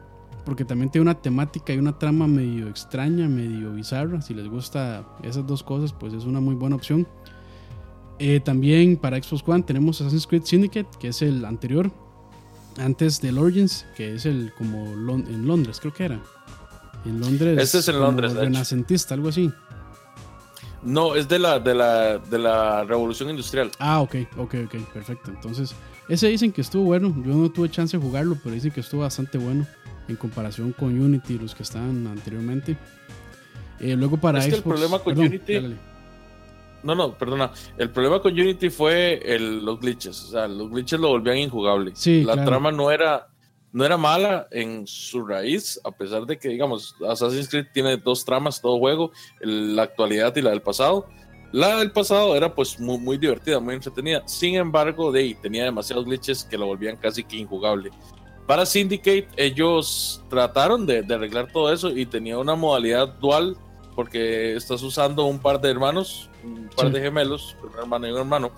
porque 0.45 0.67
también 0.67 0.91
tiene 0.91 1.05
una 1.05 1.15
temática 1.15 1.73
y 1.73 1.79
una 1.79 1.99
trama 1.99 2.27
medio 2.27 2.69
extraña, 2.69 3.27
medio 3.29 3.73
bizarra. 3.73 4.21
Si 4.21 4.35
les 4.35 4.47
gusta 4.47 5.07
esas 5.23 5.47
dos 5.47 5.63
cosas, 5.63 5.95
pues 5.95 6.13
es 6.13 6.27
una 6.27 6.41
muy 6.41 6.55
buena 6.55 6.77
opción. 6.77 7.09
Eh, 8.19 8.41
también 8.41 8.99
para 8.99 9.21
Xbox 9.23 9.43
One 9.47 9.63
tenemos 9.63 10.03
Assassin's 10.03 10.27
Creed 10.27 10.43
Syndicate, 10.45 10.89
que 11.01 11.09
es 11.09 11.23
el 11.23 11.47
anterior, 11.47 11.91
antes 12.79 13.23
del 13.23 13.39
Origins, 13.39 13.87
que 13.97 14.15
es 14.17 14.27
el 14.27 14.53
como 14.59 14.85
en 14.85 15.47
Londres, 15.47 15.81
creo 15.81 15.95
que 15.95 16.05
era. 16.05 16.21
En 17.07 17.21
Londres. 17.21 17.59
Este 17.59 17.79
es 17.79 17.89
en 17.89 18.01
Londres. 18.01 18.35
Renacentista, 18.35 19.15
algo 19.15 19.31
así. 19.31 19.51
No, 20.83 21.15
es 21.15 21.27
de 21.27 21.39
la, 21.39 21.59
de 21.59 21.75
la, 21.75 22.19
de 22.19 22.39
la 22.39 22.85
Revolución 22.85 23.31
Industrial. 23.31 23.71
Ah, 23.79 24.03
ok, 24.03 24.17
ok, 24.37 24.55
ok, 24.67 24.75
perfecto. 24.93 25.31
Entonces, 25.31 25.75
ese 26.09 26.29
dicen 26.29 26.53
que 26.53 26.61
estuvo 26.61 26.85
bueno. 26.85 27.15
Yo 27.25 27.35
no 27.35 27.51
tuve 27.51 27.71
chance 27.71 27.97
de 27.97 28.03
jugarlo, 28.03 28.37
pero 28.43 28.55
dicen 28.55 28.71
que 28.71 28.81
estuvo 28.81 29.03
bastante 29.03 29.39
bueno 29.39 29.67
en 30.09 30.17
comparación 30.17 30.73
con 30.73 30.99
Unity, 30.99 31.39
los 31.39 31.55
que 31.55 31.63
estaban 31.63 32.07
anteriormente. 32.07 32.77
Eh, 33.81 33.97
luego 33.97 34.17
para 34.19 34.39
es 34.39 34.47
Que 34.47 34.57
el 34.57 34.63
problema 34.63 34.99
con 34.99 35.19
Unity. 35.19 35.75
No, 36.83 36.95
no, 36.95 37.15
perdona. 37.15 37.51
El 37.79 37.91
problema 37.91 38.21
con 38.21 38.33
Unity 38.33 38.69
fue 38.69 39.21
el, 39.25 39.65
los 39.65 39.81
glitches. 39.81 40.23
O 40.25 40.31
sea, 40.33 40.47
los 40.47 40.71
glitches 40.71 41.01
lo 41.01 41.09
volvían 41.09 41.39
injugable. 41.39 41.93
Sí, 41.95 42.23
la 42.23 42.45
trama 42.45 42.71
no 42.71 42.91
era, 42.91 43.29
no 43.73 43.87
era 43.87 43.97
mala 43.97 44.49
en 44.51 44.87
su 44.87 45.25
raíz, 45.25 45.81
a 45.83 45.91
pesar 45.91 46.27
de 46.27 46.39
que, 46.39 46.51
digamos, 46.51 46.95
Assassin's 47.09 47.49
Creed 47.49 47.67
tiene 47.73 47.97
dos 47.97 48.27
tramas, 48.27 48.61
todo 48.61 48.79
juego, 48.79 49.13
la 49.41 49.85
actualidad 49.85 50.37
y 50.37 50.43
la 50.43 50.51
del 50.51 50.61
pasado. 50.61 51.07
La 51.55 51.77
del 51.77 51.93
pasado 51.93 52.35
era 52.35 52.53
pues 52.53 52.81
muy, 52.81 52.99
muy 52.99 53.17
divertida, 53.17 53.61
muy 53.61 53.77
entretenida. 53.77 54.25
Sin 54.27 54.57
embargo, 54.57 55.13
de 55.13 55.21
ahí 55.21 55.35
tenía 55.37 55.63
demasiados 55.63 56.05
glitches 56.05 56.43
que 56.43 56.59
lo 56.59 56.67
volvían 56.67 56.97
casi 56.97 57.23
que 57.23 57.37
injugable. 57.37 57.93
Para 58.45 58.67
Syndicate, 58.67 59.29
ellos 59.37 60.21
trataron 60.29 60.85
de, 60.85 61.03
de 61.03 61.15
arreglar 61.15 61.53
todo 61.53 61.73
eso 61.73 61.91
y 61.91 62.07
tenía 62.07 62.39
una 62.39 62.57
modalidad 62.57 63.07
dual 63.07 63.57
porque 63.95 64.57
estás 64.57 64.83
usando 64.83 65.27
un 65.27 65.39
par 65.39 65.61
de 65.61 65.71
hermanos, 65.71 66.29
un 66.43 66.69
par 66.75 66.91
de 66.91 67.01
gemelos, 67.01 67.57
un 67.63 67.79
hermano 67.79 68.09
y 68.09 68.11
un 68.11 68.19
hermano. 68.19 68.51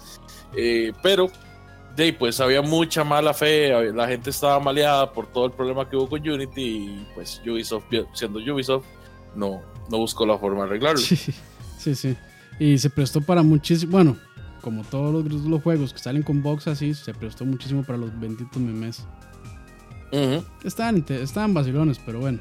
Eh, 0.57 0.95
pero, 1.03 1.31
de 1.95 2.15
pues 2.15 2.41
había 2.41 2.63
mucha 2.63 3.05
mala 3.05 3.35
fe, 3.35 3.93
la 3.93 4.09
gente 4.09 4.31
estaba 4.31 4.59
maleada 4.59 5.13
por 5.13 5.27
todo 5.27 5.45
el 5.45 5.53
problema 5.53 5.87
que 5.87 5.97
hubo 5.99 6.09
con 6.09 6.27
Unity 6.27 6.63
y 6.63 7.07
pues 7.15 7.43
Ubisoft, 7.47 7.85
siendo 8.15 8.39
Ubisoft, 8.39 8.87
no, 9.35 9.61
no 9.91 9.99
buscó 9.99 10.25
la 10.25 10.39
forma 10.39 10.63
de 10.63 10.69
arreglarlo. 10.69 11.03
Sí, 11.79 11.95
sí, 11.95 12.17
Y 12.59 12.79
se 12.79 12.91
prestó 12.91 13.21
para 13.21 13.43
muchísimo, 13.43 13.93
bueno, 13.93 14.17
como 14.61 14.83
todos 14.85 15.25
los, 15.25 15.63
juegos 15.63 15.93
que 15.93 15.99
salen 15.99 16.23
con 16.23 16.43
box 16.43 16.67
así, 16.69 16.95
se 16.95 17.15
prestó 17.15 17.45
muchísimo 17.45 17.85
para 17.85 17.99
los 17.99 18.19
benditos 18.19 18.61
memes. 18.61 19.05
estaban, 20.65 21.05
estaban 21.09 21.55
vacilones, 21.55 22.01
pero 22.05 22.21
bueno. 22.21 22.41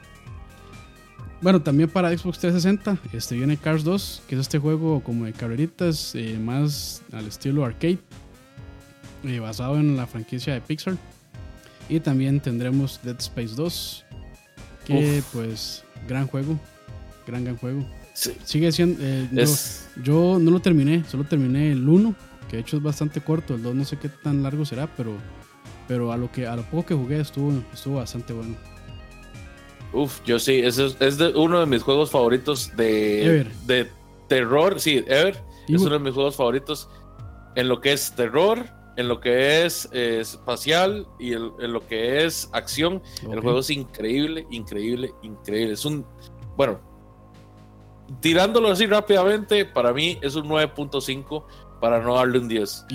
Bueno, 1.42 1.62
también 1.62 1.90
para 1.90 2.10
Xbox 2.10 2.40
360 2.40 2.98
este, 3.16 3.36
viene 3.36 3.58
Cars 3.58 3.84
2, 3.84 4.24
que 4.28 4.36
es 4.36 4.42
este 4.42 4.58
juego 4.58 5.04
como 5.04 5.26
de 5.26 5.34
carreritas, 5.34 6.16
eh, 6.16 6.40
más 6.40 7.04
al 7.12 7.28
estilo 7.28 7.66
arcade, 7.66 8.00
eh, 9.24 9.40
basado 9.40 9.78
en 9.78 9.98
la 9.98 10.08
franquicia 10.08 10.54
de 10.54 10.62
Pixar. 10.62 10.98
Y 11.90 12.00
también 12.00 12.40
tendremos 12.40 13.00
Dead 13.04 13.18
Space 13.20 13.54
2, 13.56 14.06
que 14.86 15.22
pues 15.34 15.84
gran 16.08 16.26
juego, 16.26 16.58
gran 17.28 17.44
gran 17.44 17.58
juego. 17.58 17.86
Sigue 18.16 18.72
siendo... 18.72 18.98
Eh, 19.02 19.46
yo, 20.02 20.40
no 20.40 20.52
lo 20.52 20.60
terminé, 20.60 21.04
solo 21.06 21.26
terminé 21.26 21.72
el 21.72 21.88
1, 21.88 22.16
que 22.50 22.58
de 22.58 22.62
hecho 22.62 22.78
es 22.78 22.84
bastante 22.84 23.22
corto, 23.22 23.56
el 23.56 23.64
2 23.64 23.76
no 23.76 23.86
sé 23.86 23.98
qué 23.98 24.10
tan 24.10 24.42
largo 24.42 24.66
será, 24.66 24.88
pero, 24.96 25.12
pero 25.88 26.12
a, 26.12 26.18
lo 26.18 26.32
que, 26.32 26.48
a 26.48 26.56
lo 26.56 26.64
poco 26.64 26.86
que 26.86 26.94
jugué 26.96 27.20
estuvo, 27.20 27.54
estuvo 27.74 27.98
bastante 27.98 28.34
bueno. 28.34 28.56
Uf, 29.94 30.22
yo 30.26 30.40
sí, 30.40 30.60
es, 30.60 30.78
es 30.78 31.18
de 31.18 31.28
uno 31.30 31.60
de 31.60 31.66
mis 31.66 31.84
juegos 31.84 32.12
favoritos 32.12 32.72
de, 32.76 33.48
de 33.66 33.90
terror. 34.28 34.80
Sí, 34.80 35.04
Ever 35.08 35.38
es 35.68 35.82
uno 35.82 35.92
de 35.94 36.00
mis 36.00 36.14
juegos 36.14 36.36
favoritos 36.36 36.90
en 37.56 37.68
lo 37.68 37.80
que 37.80 37.94
es 37.94 38.14
terror, 38.14 38.66
en 38.98 39.08
lo 39.08 39.20
que 39.20 39.66
es 39.66 39.90
espacial 39.92 41.08
y 41.20 41.34
en, 41.34 41.52
lo 41.60 41.88
que 41.88 42.26
es 42.26 42.50
acción. 42.52 43.02
El 43.32 43.40
juego 43.40 43.60
es 43.60 43.70
increíble, 43.70 44.46
increíble, 44.52 45.12
increíble. 45.22 45.74
Es 45.74 45.86
un, 45.86 46.06
bueno, 46.58 46.80
tirándolo 48.20 48.70
así 48.70 48.86
rápidamente, 48.86 49.66
para 49.66 49.94
mí 49.94 50.18
es 50.22 50.36
un 50.36 50.48
9.5 50.48 51.46
para 51.80 52.02
no 52.02 52.16
darle 52.16 52.40
un 52.40 52.48
10. 52.48 52.86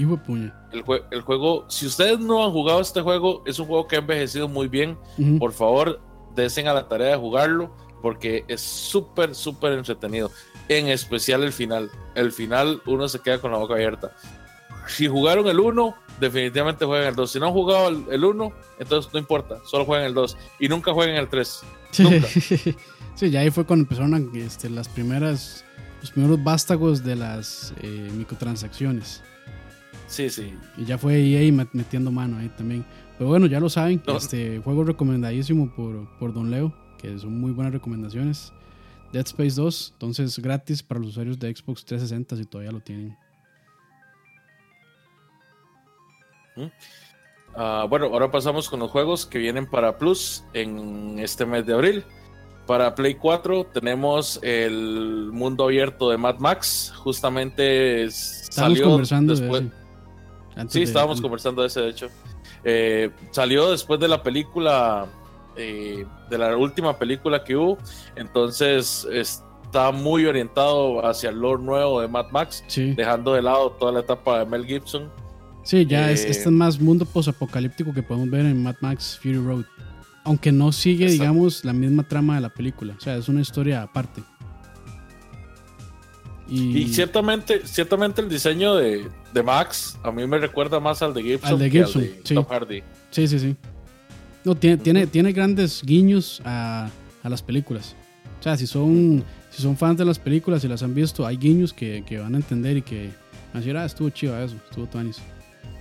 El, 0.73 0.85
el, 1.11 1.21
juego, 1.23 1.65
si 1.69 1.87
ustedes 1.87 2.19
no 2.19 2.45
han 2.45 2.51
jugado 2.51 2.81
este 2.81 3.01
juego, 3.01 3.43
es 3.47 3.59
un 3.59 3.67
juego 3.67 3.87
que 3.87 3.97
ha 3.97 4.01
envejecido 4.01 4.49
muy 4.49 4.69
bien. 4.69 4.99
Por 5.39 5.53
favor, 5.53 6.01
desen 6.35 6.69
a 6.69 6.75
la 6.75 6.89
tarea 6.89 7.11
de 7.11 7.17
jugarlo 7.17 7.75
porque 8.03 8.45
es 8.49 8.61
súper, 8.61 9.35
súper 9.35 9.73
entretenido. 9.73 10.31
En 10.69 10.89
especial 10.89 11.43
el 11.43 11.53
final. 11.53 11.91
El 12.15 12.33
final 12.33 12.81
uno 12.87 13.09
se 13.09 13.21
queda 13.21 13.41
con 13.41 13.53
la 13.53 13.59
boca 13.59 13.75
abierta. 13.75 14.13
Si 14.87 15.07
jugaron 15.07 15.47
el 15.47 15.61
1, 15.61 15.95
definitivamente 16.19 16.85
jueguen 16.85 17.09
el 17.09 17.15
2. 17.15 17.31
Si 17.31 17.39
no 17.39 17.47
han 17.47 17.53
jugado 17.53 17.89
el 17.89 18.25
1, 18.25 18.53
entonces 18.79 19.13
no 19.13 19.19
importa, 19.19 19.61
solo 19.65 19.85
jueguen 19.85 20.07
el 20.07 20.15
2. 20.15 20.37
Y 20.59 20.69
nunca 20.69 20.93
jueguen 20.93 21.17
el 21.17 21.29
3. 21.29 21.63
Nunca. 21.99 22.29
Sí, 23.21 23.31
ya 23.31 23.41
ahí 23.41 23.51
fue 23.51 23.67
cuando 23.67 23.83
empezaron 23.83 24.31
este, 24.35 24.71
las 24.71 24.89
primeras, 24.89 25.63
los 26.01 26.11
primeros 26.11 26.43
vástagos 26.43 27.05
de 27.05 27.17
las 27.17 27.75
eh, 27.83 28.11
microtransacciones. 28.17 29.23
Sí, 30.07 30.31
sí. 30.31 30.55
Y 30.79 30.87
ya 30.87 30.97
fue 30.97 31.21
EA 31.21 31.53
metiendo 31.73 32.11
mano 32.11 32.39
ahí 32.39 32.49
también. 32.49 32.85
Pero 33.19 33.29
bueno, 33.29 33.45
ya 33.45 33.61
lo 33.61 33.69
saben, 33.69 34.03
este 34.17 34.61
juego 34.61 34.85
recomendadísimo 34.85 35.71
por, 35.71 36.09
por 36.19 36.33
Don 36.33 36.51
Leo, 36.51 36.75
que 36.97 37.19
son 37.19 37.39
muy 37.39 37.53
buenas 37.53 37.75
recomendaciones. 37.75 38.55
Dead 39.13 39.27
Space 39.27 39.55
2, 39.55 39.91
entonces 39.93 40.39
gratis 40.39 40.83
para 40.83 41.01
los 41.01 41.11
usuarios 41.11 41.39
de 41.39 41.55
Xbox 41.55 41.85
360 41.85 42.37
si 42.37 42.45
todavía 42.47 42.73
lo 42.73 42.81
tienen. 42.81 43.19
Ah, 47.55 47.87
bueno, 47.87 48.07
ahora 48.07 48.31
pasamos 48.31 48.71
con 48.71 48.81
los 48.81 48.91
juegos 48.91 49.27
que 49.27 49.39
vienen 49.39 49.69
para 49.69 49.99
Plus 49.99 50.43
en 50.55 51.19
este 51.19 51.45
mes 51.45 51.67
de 51.67 51.75
abril. 51.75 52.05
Para 52.71 52.95
Play 52.95 53.17
4 53.17 53.67
tenemos 53.75 54.39
el 54.45 55.31
mundo 55.33 55.65
abierto 55.65 56.09
de 56.09 56.17
Mad 56.17 56.39
Max. 56.39 56.93
Justamente 56.99 58.09
salió 58.13 58.91
conversando 58.91 59.35
después. 59.35 59.65
sí, 60.69 60.83
estábamos 60.83 61.21
conversando 61.21 61.63
de 61.63 61.67
ese, 61.67 61.81
de 61.81 61.89
hecho. 61.89 62.07
Eh, 62.63 63.11
salió 63.33 63.73
después 63.73 63.99
de 63.99 64.07
la 64.07 64.23
película, 64.23 65.07
eh, 65.57 66.07
de 66.31 66.39
la 66.39 66.57
última 66.57 66.97
película 66.97 67.43
que 67.43 67.57
hubo, 67.57 67.77
entonces 68.15 69.05
está 69.11 69.91
muy 69.91 70.27
orientado 70.27 71.05
hacia 71.05 71.31
el 71.31 71.41
lore 71.41 71.65
nuevo 71.65 72.01
de 72.01 72.07
Mad 72.07 72.31
Max, 72.31 72.63
dejando 72.77 73.33
de 73.33 73.43
lado 73.43 73.73
toda 73.73 73.91
la 73.91 73.99
etapa 73.99 74.39
de 74.39 74.47
Mel 74.47 74.65
Gibson. 74.65 75.11
Sí, 75.65 75.85
ya 75.87 76.09
es, 76.13 76.25
este 76.25 76.45
es 76.45 76.51
más 76.53 76.81
mundo 76.81 77.05
posapocalíptico 77.05 77.93
que 77.93 78.05
podemos 78.05 78.31
ver 78.31 78.47
en 78.47 78.63
Mad 78.63 78.77
Max 78.81 79.19
Fury 79.21 79.39
Road. 79.39 79.65
Aunque 80.31 80.53
no 80.53 80.71
sigue, 80.71 81.11
digamos, 81.11 81.65
la 81.65 81.73
misma 81.73 82.07
trama 82.07 82.37
de 82.37 82.43
la 82.43 82.51
película. 82.51 82.95
O 82.97 83.01
sea, 83.01 83.17
es 83.17 83.29
una 83.29 83.41
historia 83.41 83.83
aparte. 83.83 84.23
Y, 86.49 86.87
ciertamente, 86.87 87.63
ciertamente 87.65 88.23
el 88.23 88.29
diseño 88.29 88.77
de, 88.77 89.11
Max 89.45 89.99
a 90.05 90.13
mí 90.13 90.25
me 90.29 90.39
recuerda 90.39 90.79
más 90.79 91.03
al 91.03 91.15
de 91.15 91.23
Gibson, 91.25 91.51
al 91.51 91.59
de 91.59 91.69
Gibson 91.69 92.09
sí. 92.23 92.35
Tom 92.35 92.45
Hardy. 92.49 92.85
Sí, 93.11 93.27
sí, 93.27 93.41
sí. 93.41 93.57
No, 94.45 94.55
tiene, 94.55 94.77
tiene, 94.77 95.09
tiene 95.09 95.33
grandes 95.33 95.83
guiños 95.83 96.41
a, 96.45 96.89
las 97.25 97.43
películas. 97.43 97.97
O 98.39 98.43
sea, 98.45 98.57
si 98.57 98.69
son, 98.69 99.25
si 99.51 99.63
son 99.63 99.77
fans 99.77 99.99
de 99.99 100.05
las 100.05 100.21
películas 100.21 100.63
y 100.63 100.69
las 100.69 100.85
han 100.85 100.95
visto, 100.95 101.27
hay 101.27 101.39
guiños 101.39 101.73
que, 101.73 102.05
que 102.07 102.19
van 102.19 102.37
a 102.37 102.37
entender 102.37 102.77
y 102.77 102.83
que 102.83 103.07
van 103.53 103.57
a 103.57 103.59
decir, 103.59 103.77
ah, 103.77 103.85
estuvo 103.85 104.11
chido 104.11 104.41
eso, 104.41 104.55
estuvo 104.69 104.87
tuanis. 104.87 105.21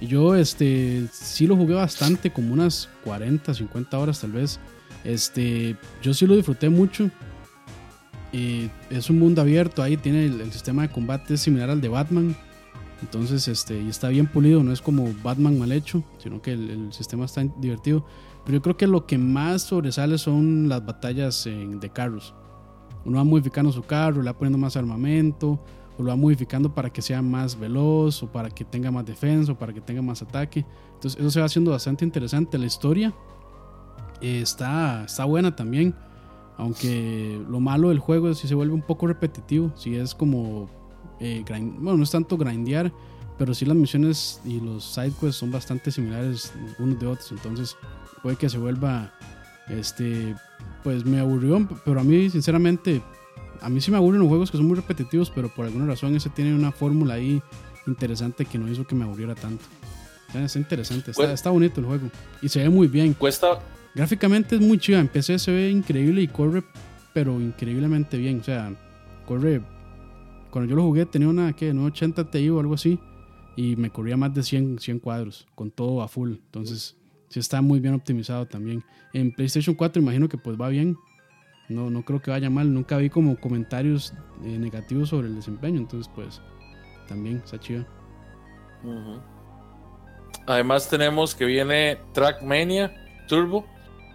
Y 0.02 0.08
yo, 0.08 0.36
este, 0.36 1.08
sí 1.12 1.46
lo 1.46 1.56
jugué 1.56 1.74
bastante, 1.74 2.32
como 2.32 2.54
unas 2.54 2.90
40, 3.04 3.54
50 3.54 4.00
horas 4.00 4.22
tal 4.22 4.32
vez. 4.32 4.60
Este, 5.04 5.76
yo 6.02 6.14
sí 6.14 6.26
lo 6.26 6.36
disfruté 6.36 6.70
mucho. 6.70 7.10
Y 8.32 8.70
es 8.90 9.10
un 9.10 9.20
mundo 9.20 9.42
abierto, 9.42 9.82
ahí 9.82 9.98
tiene 9.98 10.26
el, 10.26 10.52
sistema 10.52 10.84
de 10.84 10.90
combate 10.90 11.36
similar 11.38 11.70
al 11.70 11.82
de 11.82 11.90
Batman. 11.90 12.36
Entonces, 13.02 13.48
este, 13.48 13.82
y 13.82 13.90
está 13.90 14.10
bien 14.10 14.28
pulido, 14.28 14.64
no 14.64 14.72
es 14.72 14.82
como 14.82 15.14
Batman 15.24 15.58
mal 15.58 15.72
hecho, 15.72 16.04
sino 16.18 16.42
que 16.42 16.52
el, 16.54 16.70
el 16.70 16.94
sistema 16.94 17.26
está 17.26 17.44
divertido. 17.60 18.06
Pero 18.46 18.58
yo 18.58 18.62
creo 18.62 18.78
que 18.78 18.88
lo 18.88 19.06
que 19.06 19.18
más 19.18 19.64
sobresale 19.64 20.18
son 20.18 20.70
las 20.70 20.86
batallas 20.86 21.46
en- 21.46 21.80
de 21.80 21.90
carros. 21.90 22.34
Uno 23.06 23.18
va 23.18 23.24
modificando 23.24 23.72
su 23.72 23.84
carro, 23.84 24.22
le 24.22 24.32
va 24.32 24.38
poniendo 24.38 24.58
más 24.58 24.76
armamento, 24.76 25.64
lo 26.04 26.10
va 26.10 26.16
modificando 26.16 26.74
para 26.74 26.90
que 26.90 27.02
sea 27.02 27.22
más 27.22 27.60
veloz, 27.60 28.24
o 28.24 28.28
para 28.28 28.50
que 28.50 28.64
tenga 28.64 28.92
más 28.92 29.06
defensa, 29.06 29.52
o 29.52 29.58
para 29.58 29.74
que 29.74 29.82
tenga 29.82 30.02
más 30.02 30.22
ataque. 30.22 30.66
Entonces, 30.94 31.20
eso 31.20 31.30
se 31.30 31.40
va 31.40 31.46
haciendo 31.46 31.72
bastante 31.72 32.06
interesante. 32.06 32.58
La 32.58 32.66
historia 32.66 33.14
eh, 34.22 34.42
está, 34.42 35.04
está 35.06 35.26
buena 35.26 35.56
también. 35.56 35.96
Aunque 36.58 37.42
lo 37.50 37.60
malo 37.60 37.90
del 37.90 38.00
juego 38.00 38.30
es 38.30 38.38
si 38.40 38.48
se 38.48 38.56
vuelve 38.56 38.74
un 38.74 38.82
poco 38.82 39.08
repetitivo. 39.08 39.72
Si 39.76 39.96
es 39.96 40.14
como. 40.14 40.70
eh, 41.20 41.44
bueno, 41.48 41.98
no 41.98 42.04
es 42.04 42.12
tanto 42.12 42.38
grindear. 42.38 42.92
Pero 43.38 43.54
sí 43.54 43.66
las 43.66 43.78
misiones 43.78 44.42
y 44.44 44.60
los 44.60 44.84
sidequests 44.84 45.38
son 45.38 45.52
bastante 45.52 45.92
similares 45.92 46.54
unos 46.80 47.00
de 47.00 47.08
otros. 47.08 47.32
Entonces 47.32 47.78
puede 48.22 48.36
que 48.36 48.50
se 48.50 48.58
vuelva. 48.58 49.14
Este. 49.70 50.36
Pues 50.84 51.06
me 51.06 51.20
aburrió. 51.20 51.68
Pero 51.86 52.02
a 52.02 52.04
mí, 52.04 52.30
sinceramente. 52.30 53.02
A 53.62 53.70
mí 53.70 53.82
sí 53.82 53.92
me 53.92 53.98
aburren 53.98 54.20
los 54.20 54.30
juegos 54.30 54.52
que 54.52 54.58
son 54.58 54.68
muy 54.68 54.76
repetitivos. 54.76 55.30
Pero 55.30 55.50
por 55.50 55.66
alguna 55.66 55.86
razón 55.86 56.16
ese 56.16 56.30
tiene 56.30 56.54
una 56.54 56.72
fórmula 56.72 57.16
ahí 57.16 57.42
interesante 57.88 58.46
que 58.46 58.58
no 58.58 58.70
hizo 58.70 58.86
que 58.86 58.96
me 58.96 59.04
aburriera 59.04 59.36
tanto. 59.36 59.64
O 60.30 60.32
sea, 60.32 60.44
Está 60.46 60.60
interesante. 60.60 61.12
Está, 61.12 61.34
está 61.34 61.50
bonito 61.50 61.80
el 61.80 61.88
juego. 61.88 62.10
Y 62.42 62.50
se 62.50 62.60
ve 62.60 62.70
muy 62.70 62.88
bien. 62.88 63.14
Cuesta, 63.14 63.60
Gráficamente 63.96 64.56
es 64.56 64.62
muy 64.62 64.78
chida. 64.78 65.00
En 65.00 65.08
PC 65.08 65.40
se 65.40 65.52
ve 65.52 65.70
increíble 65.70 66.22
y 66.22 66.28
corre, 66.28 66.64
pero 67.14 67.40
increíblemente 67.42 68.18
bien. 68.18 68.40
O 68.40 68.44
sea, 68.44 68.74
corre. 69.26 69.62
Cuando 70.52 70.70
yo 70.70 70.76
lo 70.76 70.84
jugué 70.84 71.06
tenía 71.06 71.28
una 71.28 71.54
que 71.54 71.74
980 71.74 72.32
Ti 72.32 72.50
o 72.50 72.60
algo 72.60 72.76
así. 72.76 73.00
Y 73.56 73.76
me 73.76 73.90
corría 73.90 74.16
más 74.16 74.34
de 74.34 74.44
100, 74.44 74.80
100 74.80 75.00
cuadros. 75.00 75.48
Con 75.56 75.72
todo 75.72 76.02
a 76.02 76.08
full. 76.08 76.32
Entonces, 76.32 76.96
sí 77.30 77.40
está 77.40 77.62
muy 77.62 77.80
bien 77.80 77.94
optimizado 77.94 78.46
también. 78.46 78.84
En 79.14 79.34
PlayStation 79.34 79.76
4 79.76 80.02
imagino 80.02 80.30
que 80.30 80.38
pues 80.38 80.60
va 80.60 80.70
bien. 80.70 80.98
No, 81.70 81.90
no 81.90 82.04
creo 82.04 82.22
que 82.22 82.32
vaya 82.32 82.50
mal. 82.50 82.74
Nunca 82.74 82.98
vi 82.98 83.10
como 83.10 83.40
comentarios 83.40 84.14
eh, 84.44 84.58
negativos 84.58 85.10
sobre 85.10 85.28
el 85.28 85.36
desempeño. 85.36 85.78
Entonces, 85.80 86.12
pues, 86.16 86.42
también 87.08 87.38
está 87.38 87.60
chido. 87.60 87.86
Además 90.48 90.90
tenemos 90.90 91.36
que 91.36 91.46
viene 91.46 92.00
Trackmania 92.14 92.92
Turbo 93.28 93.66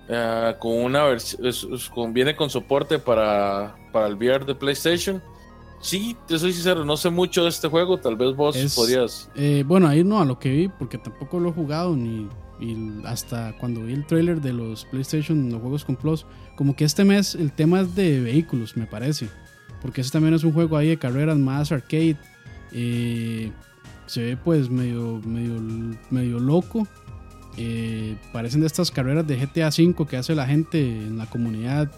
eh, 0.08 0.54
con 0.58 0.72
una 0.72 1.04
versión, 1.04 2.12
viene 2.12 2.34
con 2.34 2.50
soporte 2.50 2.98
para, 2.98 3.76
para 3.92 4.06
el 4.08 4.14
VR 4.14 4.44
de 4.44 4.54
PlayStation. 4.54 5.22
Sí, 5.80 6.16
te 6.26 6.38
soy 6.38 6.52
sincero, 6.54 6.84
no 6.84 6.96
sé 6.96 7.10
mucho 7.10 7.42
de 7.42 7.50
este 7.50 7.68
juego, 7.68 7.98
tal 7.98 8.16
vez 8.16 8.34
vos 8.34 8.56
Es- 8.56 8.74
podrías... 8.74 9.30
Eh, 9.34 9.64
bueno, 9.66 9.86
ahí 9.86 10.02
no, 10.02 10.18
a 10.20 10.24
lo 10.24 10.38
que 10.38 10.48
vi, 10.50 10.68
porque 10.68 10.96
tampoco 10.96 11.38
lo 11.38 11.50
he 11.50 11.52
jugado 11.52 11.94
ni 11.94 12.26
y 12.60 12.76
hasta 13.04 13.54
cuando 13.58 13.82
vi 13.84 13.92
el 13.94 14.06
trailer 14.06 14.40
de 14.40 14.52
los 14.52 14.84
PlayStation, 14.86 15.50
los 15.50 15.60
juegos 15.60 15.84
con 15.84 15.96
Plus, 15.96 16.26
como 16.56 16.76
que 16.76 16.84
este 16.84 17.04
mes 17.04 17.34
el 17.34 17.52
tema 17.52 17.80
es 17.80 17.94
de 17.94 18.20
vehículos, 18.20 18.76
me 18.76 18.86
parece. 18.86 19.28
Porque 19.82 20.00
ese 20.00 20.10
también 20.10 20.34
es 20.34 20.44
un 20.44 20.52
juego 20.52 20.76
ahí 20.76 20.88
de 20.88 20.96
carreras 20.98 21.36
más 21.36 21.70
arcade. 21.72 22.16
eh, 22.72 23.52
se 24.06 24.22
ve 24.22 24.36
pues 24.36 24.70
medio, 24.70 25.20
medio, 25.26 25.60
medio 26.10 26.38
loco. 26.38 26.86
eh, 27.56 28.16
parecen 28.32 28.60
de 28.60 28.66
estas 28.66 28.90
carreras 28.90 29.26
de 29.26 29.36
GTA 29.36 29.68
V 29.68 30.06
que 30.08 30.16
hace 30.16 30.34
la 30.34 30.46
gente 30.46 30.80
en 30.80 31.18
la 31.18 31.26
comunidad. 31.26 31.90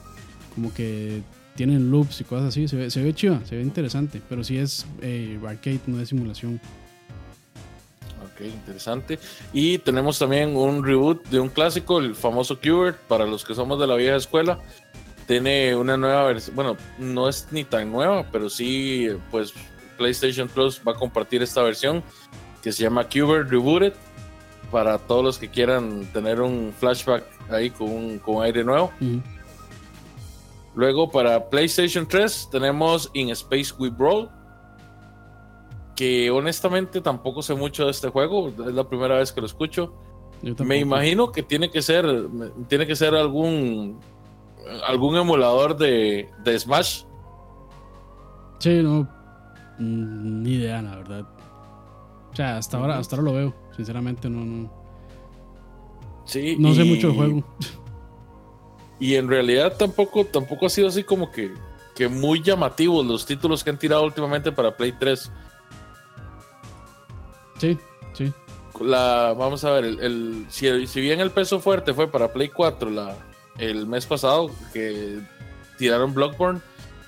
Como 0.55 0.73
que 0.73 1.23
tienen 1.55 1.91
loops 1.91 2.21
y 2.21 2.25
cosas 2.25 2.49
así. 2.49 2.69
Se 2.69 2.77
ve, 2.77 2.91
se 2.91 3.03
ve 3.03 3.15
chiva, 3.15 3.41
se 3.45 3.57
ve 3.57 3.63
interesante. 3.63 4.21
Pero 4.29 4.43
sí 4.45 4.57
es 4.57 4.87
eh, 5.01 5.39
arcade, 5.47 5.81
no 5.87 6.01
es 6.01 6.09
simulación. 6.09 6.61
Ok, 8.37 8.43
interesante. 8.43 9.19
Y 9.53 9.79
tenemos 9.79 10.19
también 10.19 10.55
un 10.55 10.85
reboot 10.85 11.27
de 11.29 11.41
un 11.41 11.49
clásico, 11.49 11.99
el 11.99 12.15
famoso 12.15 12.59
Qbert, 12.61 12.99
para 13.09 13.25
los 13.27 13.45
que 13.45 13.55
somos 13.55 13.81
de 13.81 13.87
la 13.87 13.95
vieja 13.97 14.17
escuela. 14.17 14.61
Tiene 15.27 15.75
una 15.75 15.97
nueva 15.97 16.25
versión, 16.25 16.55
bueno, 16.55 16.77
no 16.99 17.29
es 17.29 17.49
ni 17.51 17.65
tan 17.65 17.91
nueva, 17.91 18.25
pero 18.31 18.49
sí, 18.49 19.09
pues 19.31 19.53
PlayStation 19.97 20.49
Plus 20.49 20.81
va 20.87 20.93
a 20.93 20.95
compartir 20.95 21.43
esta 21.43 21.63
versión 21.63 22.05
que 22.63 22.71
se 22.73 22.83
llama 22.85 23.09
Qbert 23.09 23.49
Rebooted 23.51 23.93
para 24.71 24.99
todos 24.99 25.25
los 25.25 25.39
que 25.39 25.49
quieran 25.49 26.05
tener 26.13 26.41
un 26.41 26.73
flashback 26.79 27.25
ahí 27.51 27.71
con, 27.71 27.91
un- 27.91 28.19
con 28.19 28.45
aire 28.45 28.63
nuevo. 28.63 28.93
Luego 30.75 31.11
para 31.11 31.49
PlayStation 31.49 32.07
3 32.07 32.49
tenemos 32.53 33.11
In 33.15 33.31
Space 33.31 33.73
We 33.79 33.89
Brawl. 33.89 34.29
Que 35.97 36.31
honestamente 36.31 37.01
tampoco 37.01 37.43
sé 37.43 37.55
mucho 37.55 37.87
de 37.87 37.91
este 37.91 38.09
juego. 38.11 38.49
Es 38.49 38.75
la 38.75 38.89
primera 38.89 39.17
vez 39.17 39.33
que 39.33 39.41
lo 39.41 39.47
escucho. 39.47 39.93
Me 40.59 40.77
imagino 40.79 41.33
que 41.33 41.43
tiene 41.43 41.71
que 41.71 41.81
ser. 41.83 42.05
Tiene 42.69 42.87
que 42.87 42.95
ser 42.95 43.15
algún. 43.15 43.99
algún 44.87 45.17
emulador 45.17 45.77
de, 45.77 46.29
de 46.45 46.59
Smash. 46.59 47.05
Sí, 48.59 48.83
no. 48.83 49.09
mm, 49.79 50.43
Ni 50.43 50.53
idea, 50.55 50.83
la 50.83 50.97
verdad. 50.97 51.27
O 52.33 52.37
sea, 52.37 52.59
hasta 52.59 52.77
ahora, 52.77 52.99
hasta 52.99 53.17
ahora 53.17 53.31
lo 53.31 53.37
veo. 53.37 53.55
Sinceramente, 53.75 54.29
no, 54.29 54.45
no, 54.45 54.71
Sí. 56.27 56.57
no 56.59 56.75
sé 56.75 56.85
y- 56.85 56.91
mucho 56.91 57.09
del 57.09 57.17
juego. 57.17 57.45
Y 58.99 59.15
en 59.15 59.29
realidad 59.29 59.75
tampoco, 59.79 60.25
tampoco 60.25 60.67
ha 60.67 60.71
sido 60.71 60.89
así 60.89 61.05
como 61.05 61.31
que, 61.31 61.53
que 61.95 62.09
muy 62.09 62.43
llamativos 62.43 63.05
los 63.05 63.27
títulos 63.27 63.63
que 63.63 63.71
han 63.71 63.79
tirado 63.79 64.03
últimamente 64.05 64.53
para 64.53 64.75
Play 64.77 64.93
3. 64.93 65.31
Sí, 67.59 67.79
sí. 68.13 68.33
la 68.81 69.35
vamos 69.37 69.65
a 69.65 69.71
ver 69.73 69.85
el, 69.85 70.01
el- 70.01 70.47
si, 70.49 70.87
si 70.87 71.01
bien 71.01 71.21
el 71.21 71.31
peso 71.31 71.61
fuerte 71.61 71.95
fue 71.95 72.11
para 72.11 72.33
Play 72.33 72.49
4 72.49 72.91
la, 72.91 73.17
el 73.59 73.87
mes 73.87 74.05
pasado 74.07 74.51
que 74.73 75.19
tiraron 75.79 76.13
Bloodborne 76.15 76.61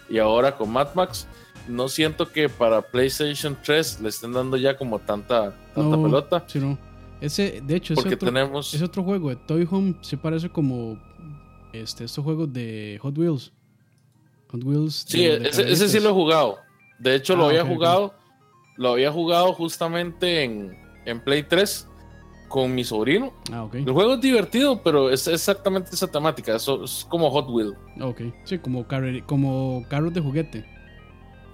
y 0.09 0.19
ahora 0.19 0.57
con 0.57 0.71
Mad 0.71 0.95
Max 0.95 1.27
no 1.67 1.89
siento 1.89 2.31
que 2.33 2.49
para 2.49 2.81
PlayStation 2.81 3.57
3 3.63 4.01
le 4.01 4.09
estén 4.09 4.33
dando 4.33 4.57
ya 4.57 4.77
como 4.79 4.99
tanta 4.99 5.55
tanta 5.75 5.97
No, 5.97 6.03
pelota 6.03 6.45
Sí, 6.47 6.59
no. 6.59 6.79
Ese, 7.21 7.61
de 7.67 7.75
hecho, 7.77 7.95
ese 7.95 8.15
otro, 8.15 8.19
tenemos 8.19 8.73
ese 8.73 8.85
otro 8.85 9.03
juego 9.03 9.29
de 9.31 9.37
Toy 9.37 9.67
Home 9.71 9.97
se 10.03 10.17
parece 10.17 10.49
como 10.49 10.97
este, 11.73 12.05
estos 12.05 12.25
juegos 12.25 12.51
de 12.53 12.99
Hot 13.03 13.19
Wheels. 13.19 13.53
Hot 14.53 14.65
Wheels. 14.65 15.05
sí 15.07 15.25
de- 15.25 15.41
de 15.41 15.49
ese, 15.51 15.71
ese 15.71 15.89
sí 15.89 16.01
lo 16.01 16.11
he 16.11 16.13
jugado 16.13 16.57
de 16.99 17.15
hecho 17.17 17.37
lo 17.37 17.45
Ah, 17.45 17.49
había 17.51 17.65
jugado 17.67 18.15
lo 18.79 18.93
había 18.93 19.13
jugado 19.13 19.53
justamente 19.53 20.45
en, 20.45 20.79
en 21.05 21.21
Play 21.21 21.43
3 21.43 21.87
con 22.49 22.75
mi 22.75 22.83
sobrino 22.85 23.35
Ah, 23.53 23.65
ok. 23.65 23.75
el 23.75 23.93
juego 23.93 24.15
es 24.15 24.21
divertido 24.23 24.81
pero 24.83 25.11
es 25.11 25.29
exactamente 25.29 25.91
esa 25.93 26.07
temática 26.11 26.57
eso 26.57 26.83
es 26.85 27.05
como 27.11 27.31
Hot 27.31 27.51
Wheel 27.51 27.75
Ok. 28.01 28.23
Sí, 28.45 28.59
como, 28.59 28.87
como 29.27 29.85
carros 29.91 30.15
de 30.15 30.21
juguete. 30.23 30.65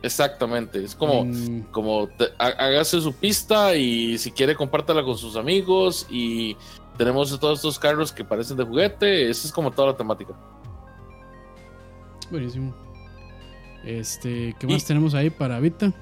exactamente 0.02 0.84
es 0.84 0.94
como 0.94 1.24
Mm, 1.24 1.62
como 1.72 2.06
te- 2.08 2.28
há- 2.38 2.54
hágase 2.66 3.00
su 3.00 3.12
pista 3.12 3.74
y 3.74 4.18
si 4.18 4.30
quiere 4.30 4.54
compártala 4.54 5.02
con 5.02 5.16
sus 5.18 5.34
amigos 5.36 6.06
y 6.10 6.56
tenemos 6.96 7.36
todos 7.40 7.58
estos 7.58 7.78
carros 7.78 8.12
que 8.12 8.22
parecen 8.24 8.56
de 8.56 8.62
juguete, 8.64 9.28
esa 9.28 9.48
es 9.48 9.52
como 9.52 9.70
toda 9.72 9.88
la 9.88 9.96
temática. 9.96 10.32
buenísimo. 12.30 12.74
Este, 13.84 14.54
¿qué 14.58 14.66
Y- 14.66 14.72
más 14.72 14.84
tenemos 14.84 15.14
ahí 15.14 15.28
para 15.30 15.58
Vita? 15.60 15.92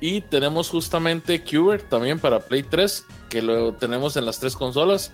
Y 0.00 0.22
tenemos 0.22 0.70
justamente 0.70 1.42
Qbert 1.44 1.88
también 1.88 2.18
para 2.18 2.40
Play 2.40 2.62
3, 2.62 3.04
que 3.28 3.42
lo 3.42 3.74
tenemos 3.74 4.16
en 4.16 4.24
las 4.26 4.40
tres 4.40 4.56
consolas. 4.56 5.12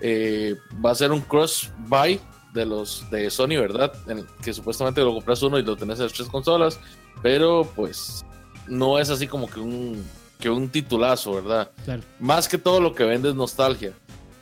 Eh, 0.00 0.54
va 0.84 0.92
a 0.92 0.94
ser 0.94 1.10
un 1.10 1.20
cross 1.22 1.70
buy 1.88 2.20
de 2.54 2.64
los 2.64 3.10
de 3.10 3.28
Sony, 3.30 3.58
¿verdad? 3.60 3.92
En- 4.08 4.26
que 4.42 4.52
supuestamente 4.54 5.00
lo 5.00 5.12
compras 5.12 5.42
uno 5.42 5.58
y 5.58 5.62
lo 5.64 5.76
tenés 5.76 5.98
en 5.98 6.04
las 6.04 6.12
tres 6.12 6.28
consolas, 6.28 6.78
pero 7.20 7.68
pues 7.74 8.24
no 8.68 8.98
es 8.98 9.10
así 9.10 9.26
como 9.26 9.50
que 9.50 9.58
un, 9.60 10.04
que 10.38 10.48
un 10.50 10.68
titulazo, 10.68 11.32
¿verdad? 11.34 11.70
Claro. 11.84 12.02
Más 12.20 12.48
que 12.48 12.58
todo 12.58 12.80
lo 12.80 12.94
que 12.94 13.04
vende 13.04 13.28
es 13.30 13.34
nostalgia. 13.34 13.92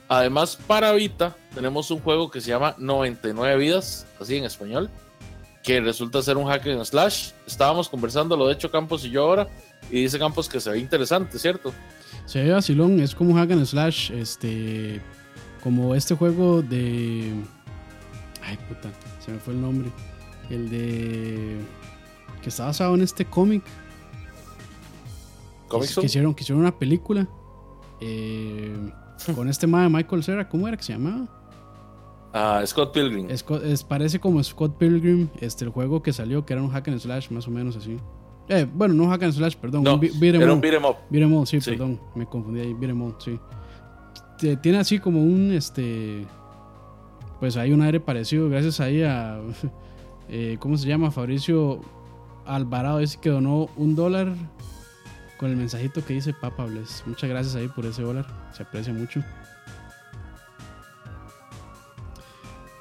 Además, 0.09 0.56
para 0.66 0.92
Vita 0.92 1.35
tenemos 1.54 1.90
un 1.90 2.00
juego 2.00 2.30
que 2.30 2.40
se 2.40 2.50
llama 2.50 2.74
99 2.78 3.56
vidas, 3.56 4.06
así 4.20 4.37
en 4.37 4.44
español, 4.44 4.88
que 5.66 5.81
resulta 5.81 6.22
ser 6.22 6.37
un 6.37 6.46
hack 6.46 6.64
and 6.68 6.85
slash. 6.85 7.33
Estábamos 7.44 7.88
conversando 7.88 8.37
lo 8.37 8.46
de 8.46 8.55
hecho 8.55 8.70
Campos 8.70 9.05
y 9.05 9.11
yo 9.11 9.24
ahora, 9.24 9.48
y 9.90 10.02
dice 10.02 10.16
Campos 10.16 10.48
que 10.48 10.61
se 10.61 10.70
ve 10.70 10.79
interesante, 10.79 11.40
¿cierto? 11.40 11.72
Se 12.24 12.40
ve 12.40 12.52
vacilón, 12.52 13.00
es 13.00 13.16
como 13.16 13.33
un 13.33 13.38
hack 13.38 13.50
and 13.50 13.66
slash, 13.66 14.12
este, 14.12 15.00
como 15.64 15.96
este 15.96 16.14
juego 16.14 16.62
de... 16.62 17.33
Ay, 18.44 18.57
puta, 18.68 18.90
se 19.24 19.33
me 19.33 19.40
fue 19.40 19.55
el 19.55 19.61
nombre. 19.61 19.90
el 20.50 20.70
de 20.70 21.59
que 22.42 22.48
está 22.48 22.66
basado 22.66 22.94
en 22.94 23.02
este 23.02 23.24
cómic. 23.24 23.64
¿Comic 25.66 25.92
que, 25.98 26.07
hicieron, 26.07 26.33
que 26.33 26.44
hicieron 26.44 26.61
una 26.61 26.79
película 26.79 27.26
eh, 28.00 28.92
con 29.35 29.48
este 29.48 29.66
de 29.66 29.88
Michael 29.88 30.22
Cera, 30.22 30.48
¿cómo 30.48 30.68
era 30.68 30.76
que 30.76 30.85
se 30.85 30.92
llamaba? 30.92 31.26
Ah, 32.38 32.62
Scott 32.66 32.92
Pilgrim. 32.92 33.29
es, 33.31 33.83
parece 33.83 34.20
como 34.20 34.44
Scott 34.44 34.77
Pilgrim, 34.77 35.29
este 35.40 35.64
el 35.64 35.70
juego 35.70 36.03
que 36.03 36.12
salió, 36.12 36.44
que 36.44 36.53
era 36.53 36.62
un 36.62 36.68
hack 36.68 36.88
and 36.88 36.99
slash, 36.99 37.31
más 37.31 37.49
o 37.49 37.51
menos 37.51 37.77
así. 37.77 37.96
Eh, 38.51 38.66
bueno, 38.70 38.92
no 38.92 39.09
hack 39.09 39.22
and 39.22 39.33
slash, 39.33 39.57
perdón. 39.57 39.85
No, 39.85 39.99
era 40.22 40.53
un 40.53 40.61
beat'em 40.61 40.85
up. 40.85 40.96
Beat'em 41.09 41.33
up, 41.33 41.46
sí, 41.46 41.59
perdón. 41.61 41.99
Me 42.14 42.27
confundí 42.27 42.61
ahí. 42.61 42.75
Beat'em 42.75 43.01
up, 43.01 43.16
sí. 43.18 43.40
Tiene 44.61 44.79
así 44.79 44.99
como 44.99 45.22
un, 45.22 45.51
este... 45.51 46.27
Pues 47.40 47.57
hay 47.57 47.72
un 47.72 47.81
aire 47.81 48.01
parecido, 48.01 48.51
gracias 48.51 48.81
ahí 48.81 49.03
a... 49.03 49.40
Eh, 50.29 50.57
¿Cómo 50.59 50.77
se 50.77 50.88
llama? 50.88 51.12
Fabricio 51.12 51.81
Alvarado 52.46 52.99
dice 52.99 53.16
que 53.22 53.31
donó 53.31 53.68
un 53.77 53.94
dólar 53.94 54.35
con 55.38 55.51
el 55.51 55.57
mensajito 55.57 56.05
que 56.05 56.14
dice 56.14 56.33
Papa 56.33 56.64
Bless. 56.64 57.05
Muchas 57.07 57.31
gracias 57.31 57.55
ahí 57.55 57.68
por 57.68 57.87
ese 57.87 58.03
dólar. 58.03 58.27
Se 58.53 58.64
aprecia 58.64 58.92
mucho. 58.92 59.22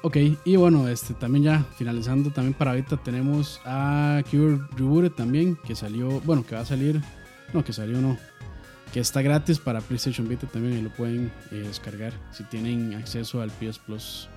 Ok, 0.06 0.18
y 0.44 0.54
bueno, 0.54 0.86
este 0.86 1.14
también 1.14 1.42
ya 1.42 1.64
finalizando 1.76 2.30
también 2.30 2.54
para 2.54 2.70
ahorita 2.70 2.96
tenemos 2.96 3.60
a 3.64 4.22
Cure 4.30 4.60
Rebooted 4.76 5.10
también, 5.10 5.56
que 5.66 5.74
salió, 5.74 6.20
bueno, 6.20 6.46
que 6.46 6.54
va 6.54 6.60
a 6.60 6.64
salir, 6.64 7.02
no, 7.52 7.64
que 7.64 7.72
salió 7.72 8.00
no, 8.00 8.16
que 8.92 9.00
está 9.00 9.20
gratis 9.20 9.58
para 9.58 9.80
PlayStation 9.80 10.28
Vita 10.28 10.46
también 10.46 10.78
y 10.78 10.82
lo 10.82 10.90
pueden 10.90 11.32
eh, 11.50 11.56
descargar 11.56 12.12
si 12.30 12.44
tienen 12.44 12.94
acceso 12.94 13.42
al 13.42 13.50
PS 13.50 13.80
Plus. 13.80 14.28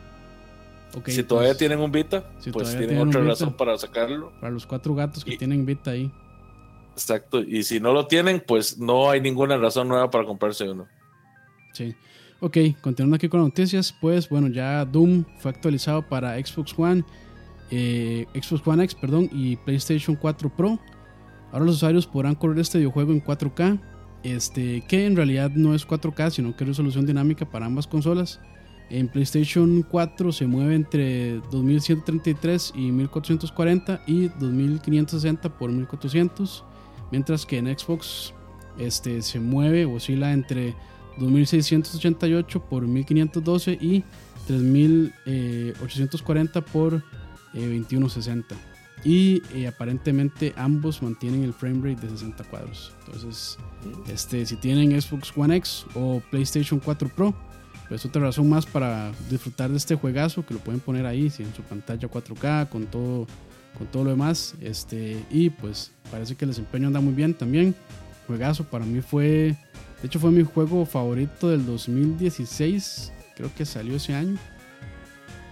Okay, 0.95 1.13
si 1.13 1.21
todavía 1.21 1.51
pues, 1.51 1.59
tienen 1.59 1.79
un 1.81 1.91
Vita, 1.91 2.27
pues 2.51 2.75
tienen, 2.75 3.07
otra 3.07 3.21
razón 3.21 3.53
para 3.53 3.77
sacarlo. 3.77 4.31
Para 4.39 4.51
los 4.51 4.65
cuatro 4.65 4.95
gatos 4.95 5.23
que 5.23 5.37
tienen 5.37 5.67
Vita 5.67 5.91
ahí. 5.91 6.11
Exacto, 6.93 7.41
y 7.43 7.61
si 7.61 7.79
no 7.79 7.93
lo 7.93 8.07
tienen, 8.07 8.43
pues 8.43 8.79
no 8.79 9.11
hay 9.11 9.21
ninguna 9.21 9.55
razón 9.55 9.87
nueva 9.87 10.09
para 10.09 10.25
comprarse 10.25 10.67
uno. 10.67 10.87
Sí. 11.73 11.95
Ok, 12.41 12.57
continuando 12.79 13.17
aquí 13.17 13.27
con 13.27 13.41
noticias, 13.41 13.93
pues 13.99 14.29
bueno, 14.29 14.47
ya 14.47 14.85
Doom 14.85 15.25
fue 15.39 15.51
actualizado 15.51 16.01
para 16.01 16.37
Xbox 16.37 16.73
One, 16.77 17.03
eh, 17.69 18.27
Xbox 18.33 18.65
One 18.65 18.81
X, 18.85 18.95
perdón, 18.95 19.29
y 19.33 19.57
PlayStation 19.57 20.15
4 20.15 20.49
Pro. 20.49 20.79
Ahora 21.51 21.65
los 21.65 21.75
usuarios 21.75 22.07
podrán 22.07 22.35
correr 22.35 22.59
este 22.59 22.77
videojuego 22.77 23.11
en 23.11 23.21
4K, 23.21 23.81
este, 24.23 24.85
que 24.87 25.05
en 25.05 25.17
realidad 25.17 25.51
no 25.51 25.75
es 25.75 25.85
4K, 25.85 26.29
sino 26.29 26.55
que 26.55 26.63
es 26.63 26.69
resolución 26.69 27.05
dinámica 27.05 27.45
para 27.45 27.65
ambas 27.65 27.87
consolas. 27.87 28.39
En 28.89 29.09
PlayStation 29.09 29.81
4 29.83 30.31
se 30.31 30.47
mueve 30.47 30.75
entre 30.75 31.41
2133 31.51 32.71
y 32.73 32.91
1440 32.91 34.01
y 34.07 34.29
2560 34.29 35.57
por 35.57 35.71
1400, 35.71 36.63
mientras 37.11 37.45
que 37.45 37.57
en 37.57 37.77
Xbox 37.77 38.33
este, 38.77 39.21
se 39.23 39.41
mueve, 39.41 39.83
oscila 39.83 40.31
entre 40.31 40.73
2688 41.19 42.65
por 42.65 42.87
1512 42.87 43.77
y 43.79 44.03
3840 44.47 46.61
por 46.61 47.03
2160. 47.53 48.55
Eh, 48.55 48.57
y 49.03 49.41
eh, 49.53 49.67
aparentemente 49.67 50.53
ambos 50.57 51.01
mantienen 51.01 51.43
el 51.43 51.53
frame 51.53 51.89
rate 51.89 52.05
de 52.05 52.09
60 52.09 52.43
cuadros. 52.45 52.93
Entonces, 53.05 53.57
este, 54.11 54.45
si 54.45 54.57
tienen 54.57 54.99
Xbox 54.99 55.31
One 55.35 55.55
X 55.55 55.85
o 55.95 56.21
PlayStation 56.29 56.81
4 56.81 57.09
Pro, 57.09 57.33
pues 57.87 58.05
otra 58.05 58.21
razón 58.21 58.49
más 58.49 58.65
para 58.65 59.11
disfrutar 59.29 59.71
de 59.71 59.77
este 59.77 59.95
juegazo 59.95 60.45
que 60.45 60.53
lo 60.53 60.59
pueden 60.59 60.79
poner 60.79 61.05
ahí 61.05 61.31
en 61.39 61.53
su 61.55 61.63
pantalla 61.63 62.07
4K 62.07 62.69
con 62.69 62.85
todo, 62.85 63.25
con 63.77 63.87
todo 63.87 64.03
lo 64.03 64.11
demás. 64.11 64.55
Este, 64.61 65.23
y 65.31 65.49
pues 65.49 65.91
parece 66.11 66.35
que 66.35 66.45
el 66.45 66.51
desempeño 66.51 66.87
anda 66.87 67.01
muy 67.01 67.13
bien 67.13 67.33
también. 67.33 67.73
Juegazo 68.27 68.65
para 68.65 68.85
mí 68.85 69.01
fue 69.01 69.55
de 70.01 70.07
hecho 70.07 70.19
fue 70.19 70.31
mi 70.31 70.43
juego 70.43 70.85
favorito 70.85 71.49
del 71.49 71.65
2016, 71.65 73.11
creo 73.35 73.51
que 73.55 73.65
salió 73.65 73.95
ese 73.95 74.15
año. 74.15 74.37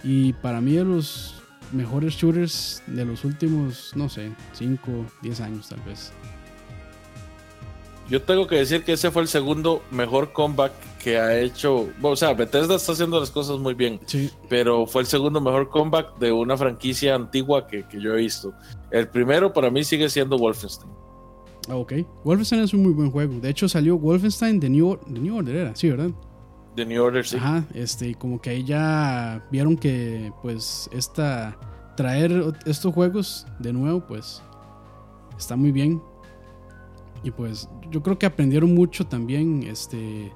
Y 0.02 0.32
para 0.34 0.60
mí 0.60 0.72
de 0.72 0.84
los 0.84 1.42
mejores 1.72 2.14
shooters 2.14 2.82
de 2.86 3.04
los 3.04 3.24
últimos, 3.24 3.92
no 3.94 4.08
sé, 4.08 4.32
5, 4.52 5.06
10 5.22 5.40
años 5.40 5.68
tal 5.68 5.80
vez. 5.80 6.12
Yo 8.08 8.22
tengo 8.22 8.46
que 8.46 8.56
decir 8.56 8.84
que 8.84 8.94
ese 8.94 9.10
fue 9.10 9.20
el 9.20 9.28
segundo 9.28 9.82
mejor 9.90 10.32
comeback 10.32 10.72
que 10.98 11.18
ha 11.18 11.38
hecho. 11.38 11.90
O 12.00 12.16
sea, 12.16 12.32
Bethesda 12.32 12.76
está 12.76 12.92
haciendo 12.92 13.20
las 13.20 13.30
cosas 13.30 13.58
muy 13.58 13.74
bien. 13.74 14.00
Sí. 14.06 14.30
Pero 14.48 14.86
fue 14.86 15.02
el 15.02 15.06
segundo 15.06 15.42
mejor 15.42 15.68
comeback 15.68 16.18
de 16.18 16.32
una 16.32 16.56
franquicia 16.56 17.14
antigua 17.14 17.66
que, 17.66 17.86
que 17.86 18.00
yo 18.00 18.14
he 18.14 18.16
visto. 18.16 18.54
El 18.90 19.08
primero 19.08 19.52
para 19.52 19.70
mí 19.70 19.84
sigue 19.84 20.08
siendo 20.08 20.38
Wolfenstein. 20.38 20.90
Ah, 21.68 21.76
ok. 21.76 21.94
Wolfenstein 22.24 22.62
es 22.62 22.72
un 22.72 22.82
muy 22.82 22.92
buen 22.92 23.10
juego. 23.10 23.40
De 23.40 23.50
hecho, 23.50 23.68
salió 23.68 23.98
Wolfenstein 23.98 24.58
de 24.58 24.70
New, 24.70 24.98
New 25.06 25.36
Order, 25.36 25.56
era, 25.56 25.76
sí, 25.76 25.90
¿verdad? 25.90 26.10
The 26.76 26.86
New 26.86 27.02
Order, 27.02 27.26
sí. 27.26 27.36
Ajá, 27.36 27.64
este, 27.74 28.14
como 28.14 28.40
que 28.40 28.50
ahí 28.50 28.64
ya 28.64 29.44
vieron 29.50 29.76
que, 29.76 30.32
pues, 30.42 30.88
esta. 30.92 31.56
Traer 31.96 32.54
estos 32.64 32.94
juegos 32.94 33.44
de 33.58 33.72
nuevo, 33.72 34.06
pues, 34.06 34.40
está 35.36 35.56
muy 35.56 35.72
bien. 35.72 36.00
Y 37.24 37.32
pues, 37.32 37.68
yo 37.90 38.00
creo 38.04 38.16
que 38.16 38.26
aprendieron 38.26 38.74
mucho 38.74 39.06
también, 39.06 39.64
este. 39.64 40.32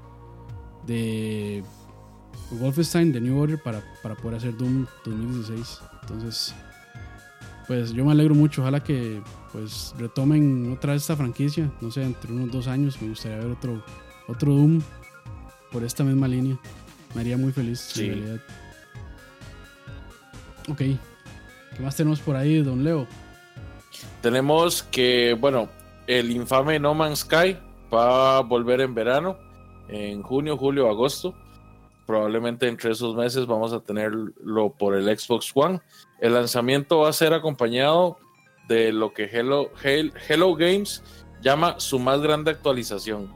De. 0.87 1.63
Wolfenstein, 2.51 3.13
The 3.13 3.21
New 3.21 3.39
Order, 3.39 3.63
para, 3.63 3.83
para 4.03 4.15
poder 4.17 4.39
hacer 4.39 4.57
Doom 4.57 4.87
2016. 5.05 5.81
Entonces, 6.03 6.55
pues 7.73 7.95
yo 7.95 8.05
me 8.05 8.13
alegro 8.13 8.35
mucho. 8.35 8.61
Ojalá 8.61 8.85
que 8.85 9.23
pues 9.51 9.95
retomen 9.99 10.71
otra 10.73 10.93
vez 10.93 11.01
esta 11.01 11.17
franquicia. 11.17 11.73
No 11.81 11.91
sé, 11.91 12.03
entre 12.03 12.31
unos 12.31 12.53
dos 12.53 12.67
años 12.67 13.01
me 13.01 13.09
gustaría 13.09 13.39
ver 13.39 13.47
otro, 13.47 13.83
otro 14.29 14.53
Doom 14.53 14.83
por 15.71 15.83
esta 15.83 16.05
misma 16.05 16.29
línea. 16.29 16.59
Me 17.15 17.23
haría 17.23 17.39
muy 17.39 17.51
feliz, 17.51 17.81
sí. 17.81 18.05
en 18.05 18.11
realidad. 18.11 18.41
Ok. 20.69 20.79
¿Qué 20.79 21.83
más 21.83 21.97
tenemos 21.97 22.21
por 22.21 22.37
ahí, 22.37 22.63
don 22.63 22.85
Leo? 22.85 23.07
Tenemos 24.21 24.83
que, 24.83 25.35
bueno, 25.41 25.71
el 26.07 26.31
infame 26.31 26.79
No 26.79 26.93
Man's 26.93 27.21
Sky 27.21 27.57
va 27.93 28.37
a 28.37 28.41
volver 28.41 28.83
en 28.83 28.95
verano, 28.95 29.39
en 29.89 30.23
junio, 30.23 30.59
julio, 30.59 30.91
agosto. 30.91 31.35
Probablemente 32.07 32.69
entre 32.69 32.93
esos 32.93 33.15
meses 33.15 33.47
vamos 33.47 33.73
a 33.73 33.81
tenerlo 33.81 34.73
por 34.73 34.95
el 34.95 35.05
Xbox 35.17 35.53
One. 35.55 35.81
El 36.21 36.35
lanzamiento 36.35 37.01
va 37.01 37.09
a 37.09 37.13
ser 37.13 37.33
acompañado 37.33 38.19
de 38.69 38.93
lo 38.93 39.13
que 39.13 39.25
Hello, 39.25 39.71
Hello 39.83 40.55
Games 40.55 41.03
llama 41.41 41.79
su 41.79 41.99
más 41.99 42.21
grande 42.21 42.51
actualización. 42.51 43.33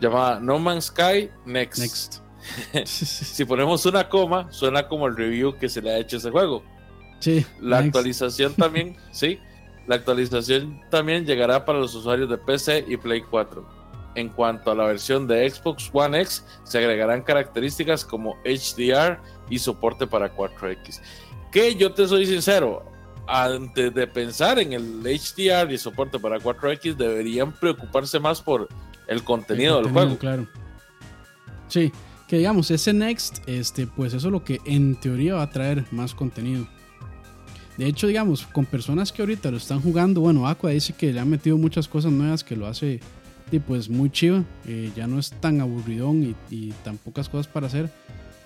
Llamada 0.00 0.40
No 0.40 0.58
Man's 0.58 0.86
Sky 0.86 1.30
Next. 1.44 2.20
si 2.84 3.44
ponemos 3.44 3.84
una 3.86 4.08
coma, 4.08 4.50
suena 4.52 4.86
como 4.86 5.06
el 5.06 5.16
review 5.16 5.56
que 5.58 5.68
se 5.68 5.82
le 5.82 5.90
ha 5.90 5.98
hecho 5.98 6.16
a 6.16 6.18
ese 6.18 6.30
juego. 6.30 6.62
Sí, 7.18 7.44
la 7.60 7.78
actualización 7.78 8.54
también, 8.54 8.96
sí. 9.10 9.38
La 9.86 9.96
actualización 9.96 10.82
también 10.90 11.24
llegará 11.24 11.64
para 11.64 11.78
los 11.78 11.94
usuarios 11.94 12.28
de 12.28 12.38
PC 12.38 12.84
y 12.88 12.96
Play 12.96 13.22
4. 13.22 13.75
En 14.16 14.30
cuanto 14.30 14.70
a 14.70 14.74
la 14.74 14.86
versión 14.86 15.26
de 15.28 15.48
Xbox 15.48 15.90
One 15.92 16.20
X, 16.22 16.44
se 16.64 16.78
agregarán 16.78 17.22
características 17.22 18.04
como 18.04 18.36
HDR 18.44 19.20
y 19.48 19.58
soporte 19.58 20.06
para 20.06 20.34
4X. 20.34 21.00
Que 21.52 21.74
yo 21.76 21.92
te 21.92 22.08
soy 22.08 22.26
sincero, 22.26 22.82
antes 23.28 23.92
de 23.94 24.06
pensar 24.06 24.58
en 24.58 24.72
el 24.72 25.02
HDR 25.02 25.70
y 25.70 25.78
soporte 25.78 26.18
para 26.18 26.38
4X, 26.38 26.96
deberían 26.96 27.52
preocuparse 27.52 28.18
más 28.18 28.40
por 28.40 28.68
el 29.06 29.22
contenido, 29.22 29.82
del 29.82 29.92
juego. 29.92 30.16
Claro. 30.16 30.48
Sí, 31.68 31.92
que 32.26 32.38
digamos, 32.38 32.70
ese 32.70 32.92
Next, 32.92 33.46
este, 33.46 33.86
pues 33.86 34.14
eso 34.14 34.28
es 34.28 34.32
lo 34.32 34.44
que 34.44 34.60
en 34.64 34.96
teoría 34.96 35.34
va 35.34 35.42
a 35.42 35.50
traer 35.50 35.84
más 35.92 36.14
contenido. 36.14 36.66
De 37.76 37.86
hecho, 37.86 38.06
digamos, 38.06 38.46
con 38.46 38.64
personas 38.64 39.12
que 39.12 39.20
ahorita 39.20 39.50
lo 39.50 39.58
están 39.58 39.82
jugando, 39.82 40.22
bueno, 40.22 40.48
Aqua 40.48 40.70
dice 40.70 40.94
que 40.94 41.12
le 41.12 41.20
han 41.20 41.28
metido 41.28 41.58
muchas 41.58 41.86
cosas 41.86 42.10
nuevas 42.10 42.42
que 42.42 42.56
lo 42.56 42.66
hace 42.66 43.00
y 43.50 43.58
pues 43.58 43.88
muy 43.88 44.10
chido, 44.10 44.44
eh, 44.66 44.90
ya 44.96 45.06
no 45.06 45.18
es 45.18 45.30
tan 45.30 45.60
aburridón 45.60 46.36
y, 46.50 46.70
tan 46.84 46.98
pocas 46.98 47.28
cosas 47.28 47.46
para 47.46 47.66
hacer. 47.66 47.90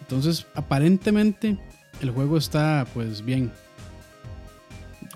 Entonces, 0.00 0.46
aparentemente 0.54 1.56
el 2.00 2.10
juego 2.10 2.36
está 2.36 2.86
pues 2.92 3.24
bien, 3.24 3.52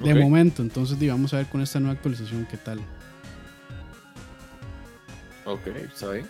de 0.03 0.14
momento. 0.14 0.62
Entonces, 0.62 0.99
digamos 0.99 1.35
a 1.35 1.38
ver 1.38 1.47
con 1.47 1.61
esta 1.61 1.81
nueva 1.81 1.94
actualización 1.94 2.47
qué 2.51 2.57
tal. 2.57 2.81
Ok, 5.44 5.66
está 5.66 6.11
bien. 6.11 6.27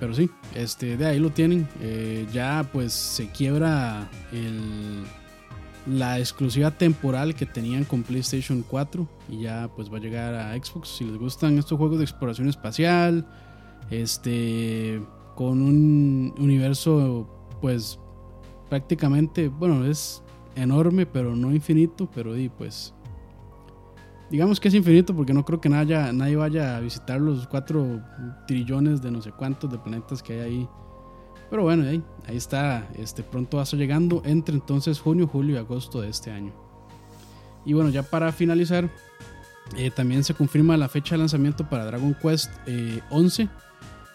Pero 0.00 0.14
sí, 0.14 0.28
este, 0.56 0.96
de 0.96 1.06
ahí 1.06 1.20
lo 1.20 1.30
tienen. 1.30 1.68
Eh, 1.80 2.26
ya 2.32 2.68
pues 2.72 2.92
se 2.92 3.30
quiebra 3.30 4.08
el, 4.32 5.04
la 5.86 6.18
exclusiva 6.18 6.70
temporal 6.70 7.34
que 7.34 7.46
tenían 7.46 7.84
con 7.84 8.02
PlayStation 8.02 8.64
4 8.68 9.08
y 9.28 9.40
ya 9.42 9.68
pues 9.74 9.92
va 9.92 9.96
a 9.96 10.00
llegar 10.00 10.34
a 10.34 10.54
Xbox. 10.54 10.96
Si 10.96 11.04
les 11.04 11.18
gustan 11.18 11.58
estos 11.58 11.78
juegos 11.78 11.98
de 11.98 12.04
exploración 12.04 12.48
espacial, 12.48 13.26
este, 13.90 15.02
con 15.34 15.62
un 15.62 16.34
universo 16.38 17.28
pues 17.60 17.98
prácticamente, 18.68 19.48
bueno, 19.48 19.84
es 19.84 20.22
enorme, 20.54 21.06
pero 21.06 21.34
no 21.36 21.52
infinito, 21.52 22.08
pero 22.14 22.34
pues 22.56 22.94
digamos 24.30 24.58
que 24.58 24.68
es 24.68 24.74
infinito 24.74 25.14
porque 25.14 25.34
no 25.34 25.44
creo 25.44 25.60
que 25.60 25.68
nadie, 25.68 26.12
nadie 26.12 26.36
vaya 26.36 26.76
a 26.76 26.80
visitar 26.80 27.20
los 27.20 27.46
4 27.48 28.02
trillones 28.46 29.02
de 29.02 29.10
no 29.10 29.20
sé 29.20 29.30
cuántos 29.32 29.70
de 29.70 29.78
planetas 29.78 30.22
que 30.22 30.34
hay 30.34 30.40
ahí. 30.40 30.68
Pero 31.52 31.64
bueno, 31.64 31.84
ahí, 31.86 32.02
ahí 32.26 32.38
está, 32.38 32.88
este, 32.94 33.22
pronto 33.22 33.58
va 33.58 33.62
a 33.62 33.64
estar 33.64 33.78
llegando 33.78 34.22
entre 34.24 34.54
entonces 34.54 34.98
junio, 34.98 35.26
julio 35.26 35.56
y 35.56 35.58
agosto 35.58 36.00
de 36.00 36.08
este 36.08 36.30
año. 36.30 36.54
Y 37.66 37.74
bueno, 37.74 37.90
ya 37.90 38.02
para 38.02 38.32
finalizar, 38.32 38.88
eh, 39.76 39.90
también 39.90 40.24
se 40.24 40.32
confirma 40.32 40.78
la 40.78 40.88
fecha 40.88 41.14
de 41.14 41.18
lanzamiento 41.18 41.68
para 41.68 41.84
Dragon 41.84 42.14
Quest 42.14 42.50
11, 43.10 43.42
eh, 43.42 43.48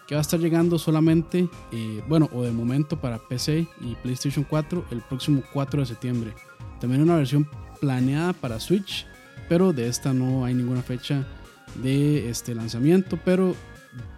que 0.08 0.16
va 0.16 0.20
a 0.20 0.22
estar 0.22 0.40
llegando 0.40 0.80
solamente, 0.80 1.48
eh, 1.70 2.02
bueno, 2.08 2.28
o 2.32 2.42
de 2.42 2.50
momento 2.50 3.00
para 3.00 3.20
PC 3.20 3.68
y 3.82 3.94
PlayStation 4.02 4.44
4 4.44 4.86
el 4.90 5.00
próximo 5.02 5.44
4 5.52 5.82
de 5.82 5.86
septiembre. 5.86 6.34
También 6.80 7.02
una 7.02 7.14
versión 7.14 7.48
planeada 7.80 8.32
para 8.32 8.58
Switch 8.58 9.06
pero 9.48 9.72
de 9.72 9.88
esta 9.88 10.12
no 10.12 10.44
hay 10.44 10.54
ninguna 10.54 10.82
fecha 10.82 11.24
de 11.76 12.28
este 12.28 12.54
lanzamiento, 12.54 13.18
pero 13.24 13.54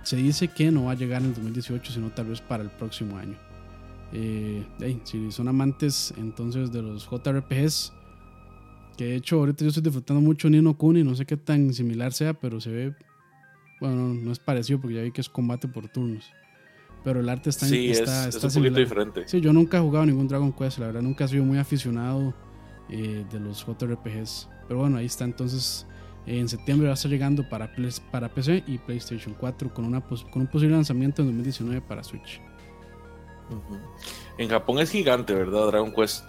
se 0.03 0.17
dice 0.17 0.49
que 0.49 0.71
no 0.71 0.85
va 0.85 0.93
a 0.93 0.95
llegar 0.95 1.23
en 1.23 1.29
el 1.29 1.35
2018, 1.35 1.93
sino 1.93 2.11
tal 2.11 2.27
vez 2.27 2.41
para 2.41 2.63
el 2.63 2.71
próximo 2.71 3.17
año. 3.17 3.37
Eh, 4.13 4.65
si 5.05 5.31
son 5.31 5.49
amantes 5.49 6.13
entonces 6.17 6.73
de 6.73 6.83
los 6.83 7.09
JRPGs, 7.09 7.93
que 8.97 9.05
de 9.05 9.17
hecho 9.17 9.39
ahorita 9.39 9.65
yo 9.65 9.69
estoy 9.69 9.83
disfrutando 9.83 10.21
mucho 10.21 10.51
Nino 10.51 10.77
Kuni, 10.77 11.05
no 11.05 11.15
sé 11.15 11.25
qué 11.25 11.37
tan 11.37 11.73
similar 11.73 12.13
sea, 12.13 12.35
pero 12.35 12.61
se 12.61 12.71
ve, 12.71 12.95
bueno, 13.81 14.15
no, 14.15 14.33
es 14.33 14.39
parecido 14.39 14.81
porque 14.81 14.97
ya 14.97 15.03
vi 15.03 15.13
que 15.13 15.21
es 15.21 15.29
combate 15.29 15.69
por 15.69 15.89
turnos. 15.89 16.31
Pero 17.03 17.21
el 17.21 17.29
arte 17.31 17.49
está, 17.49 17.67
sí, 17.67 17.91
está, 17.91 18.29
es, 18.29 18.45
un 18.45 18.53
poquito 18.53 18.79
diferente. 18.79 19.23
Sí, 19.27 19.41
yo 19.41 19.55
nunca 19.55 19.79
he 19.79 19.81
jugado 19.81 20.05
ningún 20.05 20.29
Dragon 20.29 20.53
Quest, 20.53 20.79
la 20.79 20.87
verdad, 20.87 21.01
nunca 21.01 21.25
he 21.25 21.29
sido 21.29 21.45
muy 21.45 21.57
aficionado 21.57 22.35
eh, 22.91 23.25
de 23.31 23.41
los 23.41 23.65
JRPGs. 23.65 24.51
Pero 24.69 24.81
bueno, 24.81 24.99
ahí 24.99 25.07
está 25.07 25.25
entonces. 25.25 25.87
En 26.27 26.49
septiembre 26.49 26.87
va 26.87 26.93
a 26.93 26.95
estar 26.95 27.11
llegando 27.11 27.49
para, 27.49 27.71
para 28.11 28.29
PC 28.29 28.63
y 28.67 28.79
PlayStation 28.79 29.35
4 29.39 29.73
con, 29.73 29.85
una, 29.85 30.01
con 30.01 30.43
un 30.43 30.47
posible 30.47 30.75
lanzamiento 30.75 31.23
en 31.23 31.29
2019 31.29 31.81
para 31.81 32.05
Switch. 32.05 32.41
En 34.39 34.49
Japón 34.49 34.79
es 34.79 34.91
gigante, 34.91 35.35
¿verdad? 35.35 35.67
Dragon 35.69 35.93
Quest. 35.93 36.25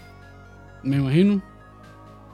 Me 0.84 0.98
imagino. 0.98 1.42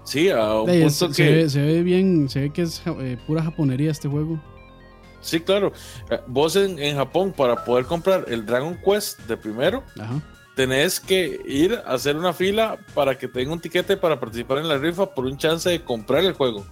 Sí, 0.03 0.29
a 0.29 0.61
un 0.61 0.67
punto 0.67 0.89
se, 0.89 1.23
que... 1.23 1.49
se, 1.49 1.61
ve, 1.61 1.83
bien, 1.83 2.29
se 2.29 2.41
ve 2.41 2.49
que 2.51 2.61
es 2.61 2.81
eh, 2.85 3.17
pura 3.27 3.43
japonería 3.43 3.91
este 3.91 4.07
juego. 4.07 4.41
Sí, 5.19 5.41
claro. 5.41 5.73
Eh, 6.09 6.21
vos 6.27 6.55
en, 6.55 6.79
en, 6.79 6.95
Japón, 6.95 7.33
para 7.35 7.65
poder 7.65 7.85
comprar 7.85 8.23
el 8.29 8.45
Dragon 8.45 8.77
Quest 8.85 9.19
de 9.27 9.35
primero, 9.35 9.83
Ajá 9.99 10.21
tenés 10.57 10.99
que 10.99 11.39
ir 11.45 11.79
a 11.85 11.93
hacer 11.93 12.17
una 12.17 12.33
fila 12.33 12.79
para 12.95 13.15
que 13.15 13.27
tenga 13.27 13.53
un 13.53 13.59
tiquete 13.59 13.95
para 13.95 14.19
participar 14.19 14.57
en 14.57 14.67
la 14.67 14.79
rifa 14.79 15.13
por 15.13 15.25
un 15.27 15.37
chance 15.37 15.69
de 15.69 15.83
comprar 15.83 16.25
el 16.25 16.33
juego. 16.33 16.65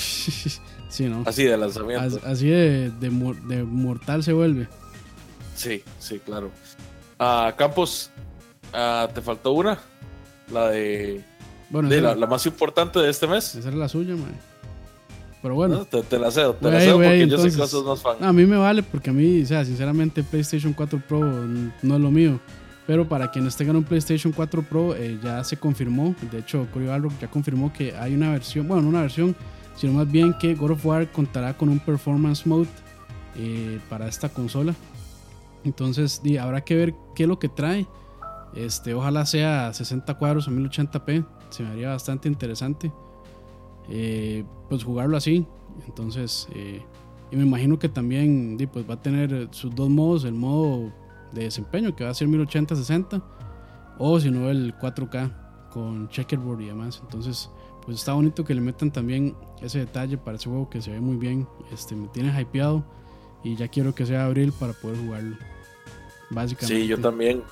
sí, 0.88 1.04
¿no? 1.04 1.24
Así 1.26 1.44
de 1.44 1.56
lanzamiento. 1.56 2.20
Así 2.24 2.48
de, 2.48 2.90
de, 2.90 3.10
mortal 3.10 4.22
se 4.22 4.32
vuelve. 4.32 4.68
Sí, 5.54 5.82
sí, 5.98 6.18
claro. 6.18 6.50
Ah, 7.18 7.54
Campos, 7.56 8.10
ah, 8.72 9.08
te 9.12 9.20
faltó 9.20 9.52
una. 9.52 9.78
La 10.52 10.70
de. 10.70 11.22
Bueno, 11.68 11.88
la, 11.88 12.26
más 12.26 12.44
importante 12.46 12.98
de 12.98 13.10
este 13.10 13.26
mes. 13.26 13.54
Esa 13.54 13.68
es 13.68 13.74
la 13.74 13.88
suya, 13.88 14.16
man. 14.16 14.34
Pero 15.42 15.54
bueno. 15.54 15.84
te, 15.84 16.18
la 16.18 16.30
cedo, 16.30 16.54
te 16.54 16.70
la 16.70 16.80
cedo 16.80 16.96
porque 16.96 17.28
yo 17.28 17.38
sé 17.38 17.56
que 17.56 17.66
sos 17.66 17.84
más 17.84 18.00
fan. 18.00 18.22
a 18.22 18.32
mí 18.32 18.44
me 18.44 18.56
vale 18.56 18.82
porque 18.82 19.10
a 19.10 19.12
mí, 19.12 19.42
o 19.42 19.46
sea, 19.46 19.64
sinceramente, 19.64 20.22
PlayStation 20.22 20.72
4 20.72 21.02
Pro 21.08 21.20
no 21.20 21.94
es 21.94 22.00
lo 22.00 22.10
mío. 22.10 22.40
Pero 22.86 23.08
para 23.08 23.30
quienes 23.30 23.56
tengan 23.56 23.76
un 23.76 23.84
PlayStation 23.84 24.32
4 24.32 24.62
Pro, 24.62 24.96
eh, 24.96 25.18
ya 25.22 25.44
se 25.44 25.56
confirmó. 25.56 26.14
De 26.30 26.40
hecho, 26.40 26.66
Cory 26.72 26.86
Balrog 26.86 27.12
ya 27.20 27.28
confirmó 27.28 27.72
que 27.72 27.94
hay 27.96 28.14
una 28.14 28.32
versión, 28.32 28.66
bueno, 28.66 28.82
no 28.82 28.88
una 28.88 29.02
versión, 29.02 29.36
sino 29.80 29.94
más 29.94 30.12
bien 30.12 30.34
que 30.38 30.54
God 30.54 30.72
of 30.72 30.84
War 30.84 31.10
contará 31.10 31.56
con 31.56 31.70
un 31.70 31.78
Performance 31.78 32.46
Mode 32.46 32.68
eh, 33.36 33.80
para 33.88 34.06
esta 34.08 34.28
consola. 34.28 34.74
Entonces, 35.64 36.20
habrá 36.38 36.60
que 36.62 36.74
ver 36.74 36.94
qué 37.14 37.22
es 37.22 37.28
lo 37.30 37.38
que 37.38 37.48
trae. 37.48 37.86
Este, 38.54 38.92
ojalá 38.92 39.24
sea 39.24 39.72
60 39.72 40.18
cuadros 40.18 40.48
o 40.48 40.50
1080p. 40.50 41.24
Se 41.48 41.62
me 41.62 41.70
haría 41.70 41.88
bastante 41.88 42.28
interesante. 42.28 42.92
Eh, 43.88 44.44
pues 44.68 44.84
jugarlo 44.84 45.16
así. 45.16 45.46
Entonces, 45.86 46.46
y 47.30 47.36
me 47.36 47.44
imagino 47.44 47.78
que 47.78 47.88
también 47.88 48.58
pues 48.70 48.88
va 48.88 48.94
a 48.94 49.02
tener 49.02 49.48
sus 49.50 49.74
dos 49.74 49.88
modos: 49.88 50.24
el 50.24 50.34
modo 50.34 50.92
de 51.32 51.44
desempeño, 51.44 51.96
que 51.96 52.04
va 52.04 52.10
a 52.10 52.14
ser 52.14 52.28
1080-60, 52.28 53.22
o 53.98 54.20
si 54.20 54.30
no 54.30 54.50
el 54.50 54.76
4K 54.76 55.68
con 55.70 56.08
checkerboard 56.10 56.60
y 56.60 56.66
demás. 56.66 57.00
Entonces, 57.02 57.48
pues 57.84 57.98
está 57.98 58.12
bonito 58.12 58.44
que 58.44 58.54
le 58.54 58.60
metan 58.60 58.90
también 58.90 59.36
ese 59.62 59.80
detalle 59.80 60.18
para 60.18 60.36
ese 60.36 60.48
juego 60.48 60.68
que 60.68 60.80
se 60.80 60.90
ve 60.90 61.00
muy 61.00 61.16
bien. 61.16 61.46
Este, 61.72 61.94
me 61.94 62.08
tiene 62.08 62.38
hypeado 62.38 62.84
y 63.42 63.56
ya 63.56 63.68
quiero 63.68 63.94
que 63.94 64.06
sea 64.06 64.26
abril 64.26 64.52
para 64.52 64.72
poder 64.72 64.98
jugarlo. 64.98 65.36
Básicamente. 66.30 66.82
Sí, 66.82 66.86
yo 66.86 66.98
también. 66.98 67.42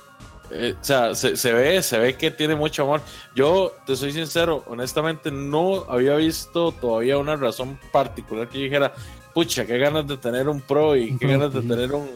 Eh, 0.51 0.75
o 0.79 0.83
sea, 0.83 1.13
se, 1.13 1.53
ve, 1.53 1.81
se 1.83 1.99
ve 1.99 2.15
que 2.15 2.31
tiene 2.31 2.55
mucho 2.55 2.83
amor. 2.83 3.01
Yo 3.35 3.73
te 3.85 3.95
soy 3.95 4.11
sincero, 4.11 4.63
honestamente 4.67 5.31
no 5.31 5.85
había 5.87 6.15
visto 6.15 6.71
todavía 6.71 7.17
una 7.17 7.35
razón 7.35 7.79
particular 7.91 8.49
que 8.49 8.57
yo 8.57 8.63
dijera, 8.63 8.93
pucha, 9.33 9.65
qué 9.65 9.77
ganas 9.77 10.07
de 10.07 10.17
tener 10.17 10.49
un 10.49 10.61
Pro 10.61 10.95
y 10.95 11.15
qué 11.17 11.27
ganas 11.27 11.53
de 11.53 11.61
tener 11.61 11.93
un, 11.93 12.09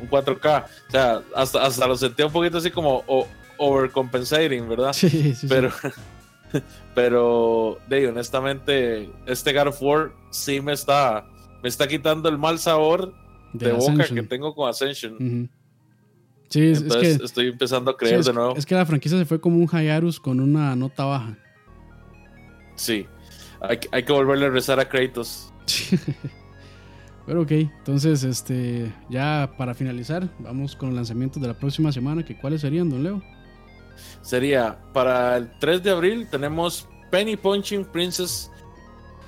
un 0.00 0.10
4K. 0.10 0.64
O 0.64 0.90
sea, 0.90 1.22
hasta, 1.34 1.64
hasta 1.64 1.86
lo 1.86 1.96
sentí 1.96 2.22
un 2.22 2.32
poquito 2.32 2.58
así 2.58 2.70
como 2.70 3.02
overcompensating, 3.56 4.68
¿verdad? 4.68 4.92
Sí, 4.94 5.34
sí. 5.34 5.46
Pero, 5.48 5.70
pero, 6.94 7.78
de 7.88 8.08
honestamente, 8.08 9.10
este 9.26 9.52
God 9.52 9.68
of 9.68 9.82
War 9.82 10.12
sí 10.30 10.60
me 10.60 10.72
está, 10.72 11.26
me 11.62 11.68
está 11.68 11.86
quitando 11.86 12.28
el 12.28 12.38
mal 12.38 12.58
sabor 12.58 13.14
de, 13.52 13.72
boca 13.72 14.06
que 14.06 14.22
tengo 14.22 14.54
con 14.54 14.68
Ascension. 14.68 15.50
Sí, 16.48 16.70
es 16.70 16.82
que, 16.82 17.10
estoy 17.12 17.48
empezando 17.48 17.92
a 17.92 17.96
creer 17.96 18.24
de 18.24 18.32
nuevo. 18.32 18.56
Es 18.56 18.66
que 18.66 18.74
la 18.74 18.84
franquicia 18.84 19.16
se 19.18 19.24
fue 19.24 19.40
como 19.40 19.58
un 19.58 19.68
Hayarus 19.70 20.18
con 20.18 20.40
una 20.40 20.74
nota 20.74 21.04
baja. 21.04 21.38
Sí, 22.74 23.06
hay, 23.60 23.78
hay 23.92 24.02
que 24.02 24.12
volverle 24.12 24.46
a 24.46 24.50
rezar 24.50 24.80
a 24.80 24.88
Kratos. 24.88 25.52
Pero 27.26 27.42
ok, 27.42 27.52
entonces 27.52 28.24
este 28.24 28.92
ya 29.08 29.52
para 29.56 29.74
finalizar, 29.74 30.28
vamos 30.40 30.74
con 30.74 30.88
los 30.88 30.96
lanzamientos 30.96 31.40
de 31.40 31.46
la 31.46 31.54
próxima 31.54 31.92
semana, 31.92 32.24
que 32.24 32.36
cuáles 32.36 32.62
serían, 32.62 32.90
don 32.90 33.04
Leo. 33.04 33.22
Sería 34.22 34.78
para 34.92 35.36
el 35.36 35.50
3 35.58 35.82
de 35.82 35.90
abril 35.90 36.28
tenemos 36.30 36.88
Penny 37.10 37.36
Punching 37.36 37.84
Princess 37.84 38.50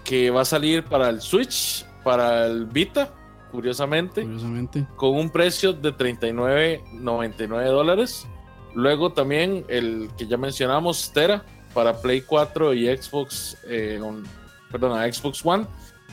que 0.05 0.31
va 0.31 0.42
a 0.42 0.44
salir 0.44 0.85
para 0.85 1.09
el 1.09 1.20
Switch, 1.20 1.87
para 2.05 2.46
el 2.46 2.66
Vita, 2.66 3.12
curiosamente, 3.51 4.22
curiosamente. 4.22 4.87
con 4.96 5.16
un 5.16 5.31
precio 5.31 5.72
de 5.72 5.94
39.99 5.94 7.64
dólares. 7.66 8.27
Luego 8.75 9.12
también 9.12 9.64
el 9.68 10.11
que 10.16 10.27
ya 10.27 10.37
mencionamos, 10.37 11.12
Tera, 11.12 11.44
para 11.75 12.01
Play 12.01 12.22
4 12.22 12.75
y 12.75 12.96
Xbox, 12.96 13.57
eh, 13.64 14.01
Xbox 14.72 15.44
One 15.44 15.66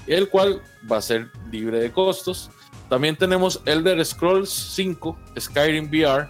el 0.08 0.30
cual 0.30 0.62
va 0.92 0.98
a 0.98 1.02
ser 1.02 1.30
libre 1.52 1.80
de 1.80 1.92
costos. 1.92 2.50
También 2.90 3.16
tenemos 3.16 3.62
Elder 3.66 4.04
Scrolls 4.04 4.50
5 4.50 5.18
Skyrim 5.40 5.90
VR 5.90 6.28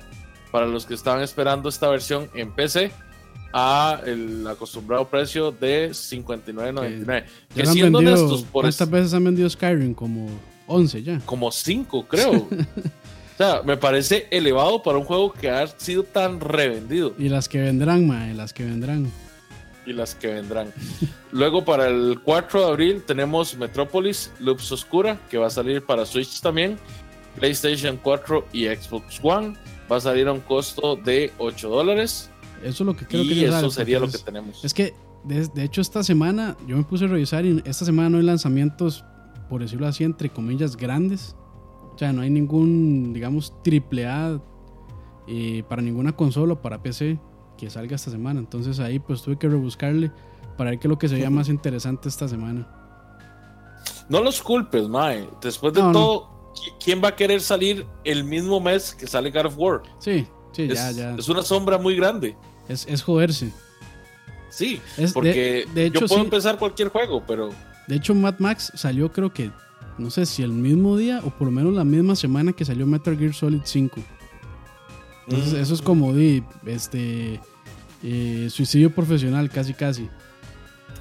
para 0.51 0.65
los 0.65 0.85
que 0.85 0.93
estaban 0.93 1.21
esperando 1.21 1.69
esta 1.69 1.87
versión 1.89 2.29
en 2.33 2.51
PC 2.51 2.91
a 3.53 4.01
el 4.05 4.45
acostumbrado 4.47 5.07
precio 5.07 5.51
de 5.51 5.89
59.99. 5.89 7.23
Que 7.53 7.65
siendo 7.65 7.99
honestos, 7.99 8.43
por 8.43 8.63
¿cuántas 8.63 8.89
veces 8.89 9.13
han 9.13 9.23
vendido 9.23 9.49
Skyrim? 9.49 9.93
Como 9.93 10.29
11 10.67 11.03
ya. 11.03 11.19
Como 11.25 11.51
5, 11.51 12.05
creo. 12.07 12.31
o 12.33 13.37
sea, 13.37 13.61
me 13.63 13.77
parece 13.77 14.27
elevado 14.29 14.83
para 14.83 14.97
un 14.97 15.05
juego 15.05 15.33
que 15.33 15.49
ha 15.49 15.65
sido 15.67 16.03
tan 16.03 16.39
revendido. 16.39 17.13
Y 17.17 17.29
las 17.29 17.49
que 17.49 17.59
vendrán, 17.59 18.07
mae, 18.07 18.33
las 18.33 18.53
que 18.53 18.65
vendrán 18.65 19.11
y 19.89 19.93
las 19.93 20.15
que 20.15 20.27
vendrán. 20.27 20.71
Luego 21.31 21.65
para 21.65 21.87
el 21.87 22.19
4 22.23 22.61
de 22.61 22.67
abril 22.67 23.03
tenemos 23.05 23.57
Metropolis 23.57 24.31
Loops 24.39 24.71
Oscura, 24.71 25.19
que 25.29 25.37
va 25.37 25.47
a 25.47 25.49
salir 25.49 25.83
para 25.83 26.05
Switch 26.05 26.41
también, 26.41 26.77
PlayStation 27.35 27.99
4 28.01 28.47
y 28.53 28.67
Xbox 28.67 29.19
One. 29.21 29.55
Va 29.91 29.97
a 29.97 30.01
salir 30.01 30.27
a 30.27 30.33
un 30.33 30.41
costo 30.41 30.95
de 30.95 31.31
8 31.37 31.69
dólares. 31.69 32.29
Eso 32.61 32.83
es 32.83 32.87
lo 32.87 32.95
que 32.95 33.05
creo 33.05 33.23
y 33.23 33.29
que 33.29 33.45
eso 33.45 33.69
sería 33.71 33.99
lo 33.99 34.09
que 34.09 34.17
tenemos. 34.17 34.63
Es 34.63 34.73
que, 34.73 34.93
de, 35.23 35.63
hecho, 35.63 35.81
esta 35.81 36.03
semana 36.03 36.57
yo 36.67 36.77
me 36.77 36.83
puse 36.83 37.05
a 37.05 37.07
revisar 37.07 37.45
y 37.45 37.61
esta 37.65 37.85
semana 37.85 38.09
no 38.09 38.17
hay 38.17 38.23
lanzamientos, 38.23 39.03
por 39.49 39.61
decirlo 39.61 39.87
así, 39.87 40.03
entre 40.03 40.29
comillas, 40.29 40.75
grandes. 40.75 41.35
O 41.93 41.97
sea, 41.97 42.13
no 42.13 42.21
hay 42.21 42.29
ningún, 42.29 43.13
digamos, 43.13 43.53
triple 43.63 44.07
A 44.07 44.41
eh, 45.27 45.63
para 45.67 45.81
ninguna 45.81 46.15
consola 46.15 46.53
o 46.53 46.61
para 46.61 46.81
PC 46.81 47.19
que 47.57 47.69
salga 47.69 47.95
esta 47.95 48.11
semana. 48.11 48.39
Entonces 48.39 48.79
ahí 48.79 48.99
pues 48.99 49.21
tuve 49.21 49.37
que 49.37 49.49
rebuscarle 49.49 50.11
para 50.57 50.71
ver 50.71 50.79
qué 50.79 50.87
es 50.87 50.89
lo 50.89 50.97
que 50.97 51.09
sería 51.09 51.29
más 51.29 51.49
interesante 51.49 52.09
esta 52.09 52.27
semana. 52.27 52.67
No 54.07 54.23
los 54.23 54.41
culpes, 54.41 54.87
Mae. 54.87 55.29
Después 55.41 55.73
de 55.73 55.81
todo, 55.81 56.29
¿quién 56.83 57.01
va 57.03 57.09
a 57.09 57.15
querer 57.15 57.41
salir 57.41 57.85
el 58.03 58.23
mismo 58.23 58.59
mes 58.59 58.93
que 58.93 59.07
sale 59.07 59.31
God 59.31 59.45
of 59.45 59.57
War? 59.57 59.81
Sí, 59.99 60.27
sí, 60.51 60.63
es, 60.63 60.75
ya, 60.75 60.91
ya. 60.91 61.15
Es 61.15 61.29
una 61.29 61.41
sombra 61.41 61.77
muy 61.77 61.95
grande. 61.95 62.35
Es, 62.67 62.85
es 62.87 63.01
joderse. 63.01 63.51
Sí, 64.49 64.81
porque 65.13 65.65
de, 65.73 65.85
hecho, 65.85 66.01
yo 66.01 66.07
puedo 66.07 66.21
empezar 66.21 66.57
cualquier 66.57 66.89
juego, 66.89 67.23
pero... 67.25 67.49
De 67.87 67.95
hecho, 67.95 68.13
Mad 68.15 68.35
Max 68.39 68.71
salió 68.75 69.11
creo 69.11 69.31
que, 69.31 69.51
no 69.97 70.09
sé 70.09 70.25
si 70.25 70.43
el 70.43 70.51
mismo 70.51 70.97
día 70.97 71.21
o 71.23 71.29
por 71.29 71.47
lo 71.47 71.51
menos 71.51 71.73
la 71.73 71.83
misma 71.83 72.15
semana 72.15 72.53
que 72.53 72.65
salió 72.65 72.85
Metal 72.85 73.17
Gear 73.17 73.33
Solid 73.33 73.61
5. 73.63 74.01
Entonces, 75.27 75.53
eso 75.53 75.73
es 75.75 75.81
como 75.81 76.13
de, 76.13 76.43
este, 76.65 77.39
eh, 78.03 78.47
suicidio 78.49 78.93
profesional, 78.93 79.49
casi, 79.49 79.73
casi. 79.73 80.09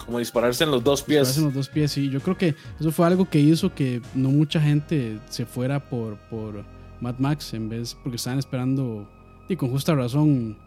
Como 0.09 0.21
dispararse 0.21 0.65
en 0.65 0.71
los 0.71 0.83
dos 0.83 1.03
pies. 1.03 1.29
Dispararse 1.29 1.41
en 1.41 1.45
los 1.45 1.55
dos 1.55 1.69
pies, 1.69 1.93
sí. 1.93 2.09
Yo 2.09 2.21
creo 2.21 2.39
que 2.39 2.55
eso 2.81 2.91
fue 2.91 3.07
algo 3.07 3.29
que 3.29 3.39
hizo 3.39 3.75
que 3.75 4.01
no 4.15 4.31
mucha 4.31 4.59
gente 4.59 5.21
se 5.29 5.45
fuera 5.45 5.87
por, 5.91 6.17
por 6.31 6.65
Mad 7.03 7.19
Max 7.19 7.53
en 7.53 7.69
vez, 7.69 7.95
porque 8.03 8.17
estaban 8.17 8.39
esperando, 8.39 9.07
y 9.51 9.57
con 9.57 9.71
justa 9.71 9.95
razón, 9.95 10.59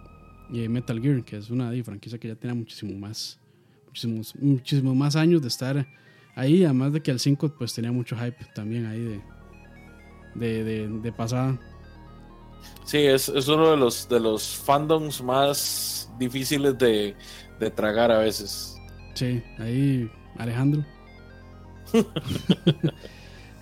eh, 0.54 0.70
Metal 0.70 1.02
Gear, 1.02 1.24
que 1.24 1.38
es 1.38 1.50
una 1.50 1.72
franquicia 1.84 2.20
que 2.20 2.28
ya 2.28 2.36
tiene 2.36 2.54
muchísimo 2.54 2.96
más, 3.00 3.40
muchísimos, 3.88 4.36
muchísimos 4.36 4.96
más 4.96 5.16
años 5.16 5.42
de 5.42 5.48
estar 5.48 5.88
ahí, 6.36 6.64
además 6.64 6.94
de 6.94 7.02
que 7.02 7.10
el 7.10 7.20
5 7.20 7.56
pues 7.58 7.74
tenía 7.74 7.92
mucho 7.92 8.16
hype 8.16 8.46
también 8.54 8.86
ahí 8.86 9.22
de, 10.36 10.64
de, 10.64 10.88
de, 10.88 11.12
pasada. 11.12 11.60
Sí, 12.86 13.00
es, 13.00 13.28
es, 13.28 13.48
uno 13.48 13.72
de 13.72 13.78
los, 13.78 14.08
de 14.08 14.20
los 14.20 14.56
fandoms 14.56 15.24
más 15.24 16.12
difíciles 16.20 16.78
de, 16.78 17.16
de 17.60 17.72
tragar 17.72 18.12
a 18.12 18.20
veces. 18.20 18.78
Sí, 19.14 19.44
ahí 19.60 20.10
Alejandro. 20.38 20.84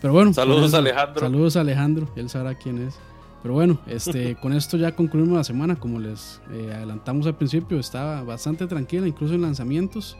Pero 0.01 0.13
bueno. 0.13 0.33
Saludos 0.33 0.73
Alejandro. 0.73 1.19
Saludos 1.19 1.57
a 1.57 1.61
Alejandro, 1.61 2.11
él 2.15 2.29
sabrá 2.29 2.55
quién 2.55 2.87
es. 2.87 2.95
Pero 3.41 3.53
bueno, 3.53 3.79
este, 3.87 4.35
con 4.41 4.53
esto 4.53 4.77
ya 4.77 4.95
concluimos 4.95 5.37
la 5.37 5.43
semana. 5.43 5.75
Como 5.75 5.99
les 5.99 6.41
eh, 6.51 6.73
adelantamos 6.73 7.25
al 7.27 7.35
principio, 7.35 7.79
estaba 7.79 8.23
bastante 8.23 8.67
tranquila, 8.67 9.07
incluso 9.07 9.33
en 9.33 9.41
lanzamientos. 9.41 10.17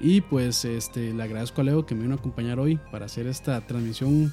Y 0.00 0.20
pues 0.20 0.64
este, 0.64 1.12
le 1.12 1.22
agradezco 1.22 1.60
a 1.60 1.64
Leo 1.64 1.86
que 1.86 1.94
me 1.94 2.02
vino 2.02 2.14
a 2.14 2.18
acompañar 2.18 2.58
hoy 2.58 2.78
para 2.90 3.06
hacer 3.06 3.28
esta 3.28 3.60
transmisión 3.66 4.32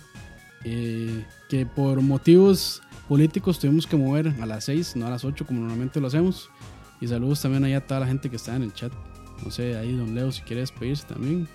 eh, 0.64 1.24
que 1.48 1.66
por 1.66 2.02
motivos 2.02 2.82
políticos 3.08 3.60
tuvimos 3.60 3.86
que 3.86 3.96
mover 3.96 4.34
a 4.42 4.46
las 4.46 4.66
6, 4.66 4.96
no 4.96 5.06
a 5.06 5.12
las 5.12 5.24
8 5.24 5.46
como 5.46 5.62
normalmente 5.62 6.02
lo 6.02 6.08
hacemos. 6.08 6.50
Y 7.00 7.08
saludos 7.08 7.42
también 7.42 7.64
ahí 7.64 7.74
a 7.74 7.86
toda 7.86 8.00
la 8.00 8.08
gente 8.08 8.30
que 8.30 8.36
está 8.36 8.56
en 8.56 8.64
el 8.64 8.74
chat. 8.74 8.92
No 9.44 9.52
sé, 9.52 9.78
ahí 9.78 9.96
don 9.96 10.14
Leo 10.16 10.32
si 10.32 10.42
quiere 10.42 10.62
despedirse 10.62 11.06
también. 11.08 11.48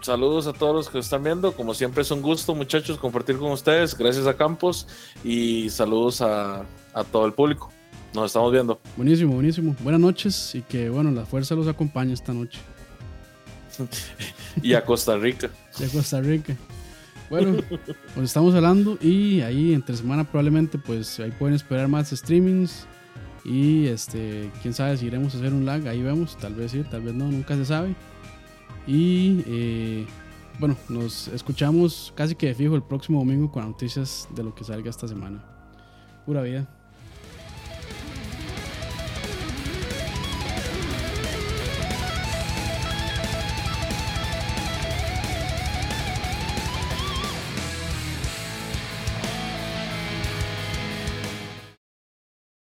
Saludos 0.00 0.46
a 0.46 0.52
todos 0.52 0.74
los 0.74 0.88
que 0.88 0.98
están 1.00 1.24
viendo. 1.24 1.52
Como 1.52 1.74
siempre 1.74 2.02
es 2.02 2.10
un 2.12 2.22
gusto, 2.22 2.54
muchachos, 2.54 2.96
compartir 2.96 3.38
con 3.38 3.50
ustedes. 3.50 3.96
Gracias 3.96 4.26
a 4.26 4.36
Campos 4.36 4.86
y 5.24 5.68
saludos 5.68 6.20
a, 6.20 6.64
todo 7.10 7.26
el 7.26 7.32
público. 7.32 7.72
Nos 8.14 8.26
estamos 8.26 8.52
viendo. 8.52 8.80
Buenísimo, 8.96 9.34
buenísimo. 9.34 9.74
Buenas 9.80 10.00
noches 10.00 10.54
y 10.54 10.62
que, 10.62 10.88
bueno, 10.90 11.10
la 11.10 11.26
fuerza 11.26 11.56
los 11.56 11.66
acompañe 11.66 12.12
esta 12.12 12.32
noche. 12.32 12.60
y 14.62 14.74
a 14.74 14.84
Costa 14.84 15.16
Rica. 15.16 15.50
y 15.78 15.84
a 15.84 15.88
Costa 15.88 16.20
Rica. 16.20 16.56
Bueno, 17.28 17.56
pues 18.14 18.26
estamos 18.26 18.54
hablando 18.54 18.98
y 19.02 19.40
ahí 19.40 19.74
entre 19.74 19.96
semana 19.96 20.22
probablemente 20.22 20.78
pues 20.78 21.18
ahí 21.18 21.32
pueden 21.32 21.56
esperar 21.56 21.88
más 21.88 22.10
streamings 22.10 22.86
y 23.46 23.86
este, 23.86 24.50
quién 24.60 24.74
sabe 24.74 24.96
si 24.96 25.06
iremos 25.06 25.34
a 25.34 25.38
hacer 25.38 25.54
un 25.54 25.64
lag, 25.64 25.86
ahí 25.86 26.02
vemos, 26.02 26.36
tal 26.36 26.54
vez 26.54 26.72
sí, 26.72 26.82
tal 26.90 27.02
vez 27.02 27.14
no, 27.14 27.30
nunca 27.30 27.54
se 27.54 27.64
sabe. 27.64 27.94
Y 28.88 29.44
eh, 29.46 30.06
bueno, 30.58 30.76
nos 30.88 31.28
escuchamos 31.28 32.12
casi 32.16 32.34
que 32.34 32.48
de 32.48 32.54
fijo 32.54 32.74
el 32.74 32.82
próximo 32.82 33.20
domingo 33.20 33.52
con 33.52 33.64
noticias 33.64 34.28
de 34.34 34.42
lo 34.42 34.52
que 34.52 34.64
salga 34.64 34.90
esta 34.90 35.06
semana. 35.06 35.44
Pura 36.24 36.42
vida. 36.42 36.68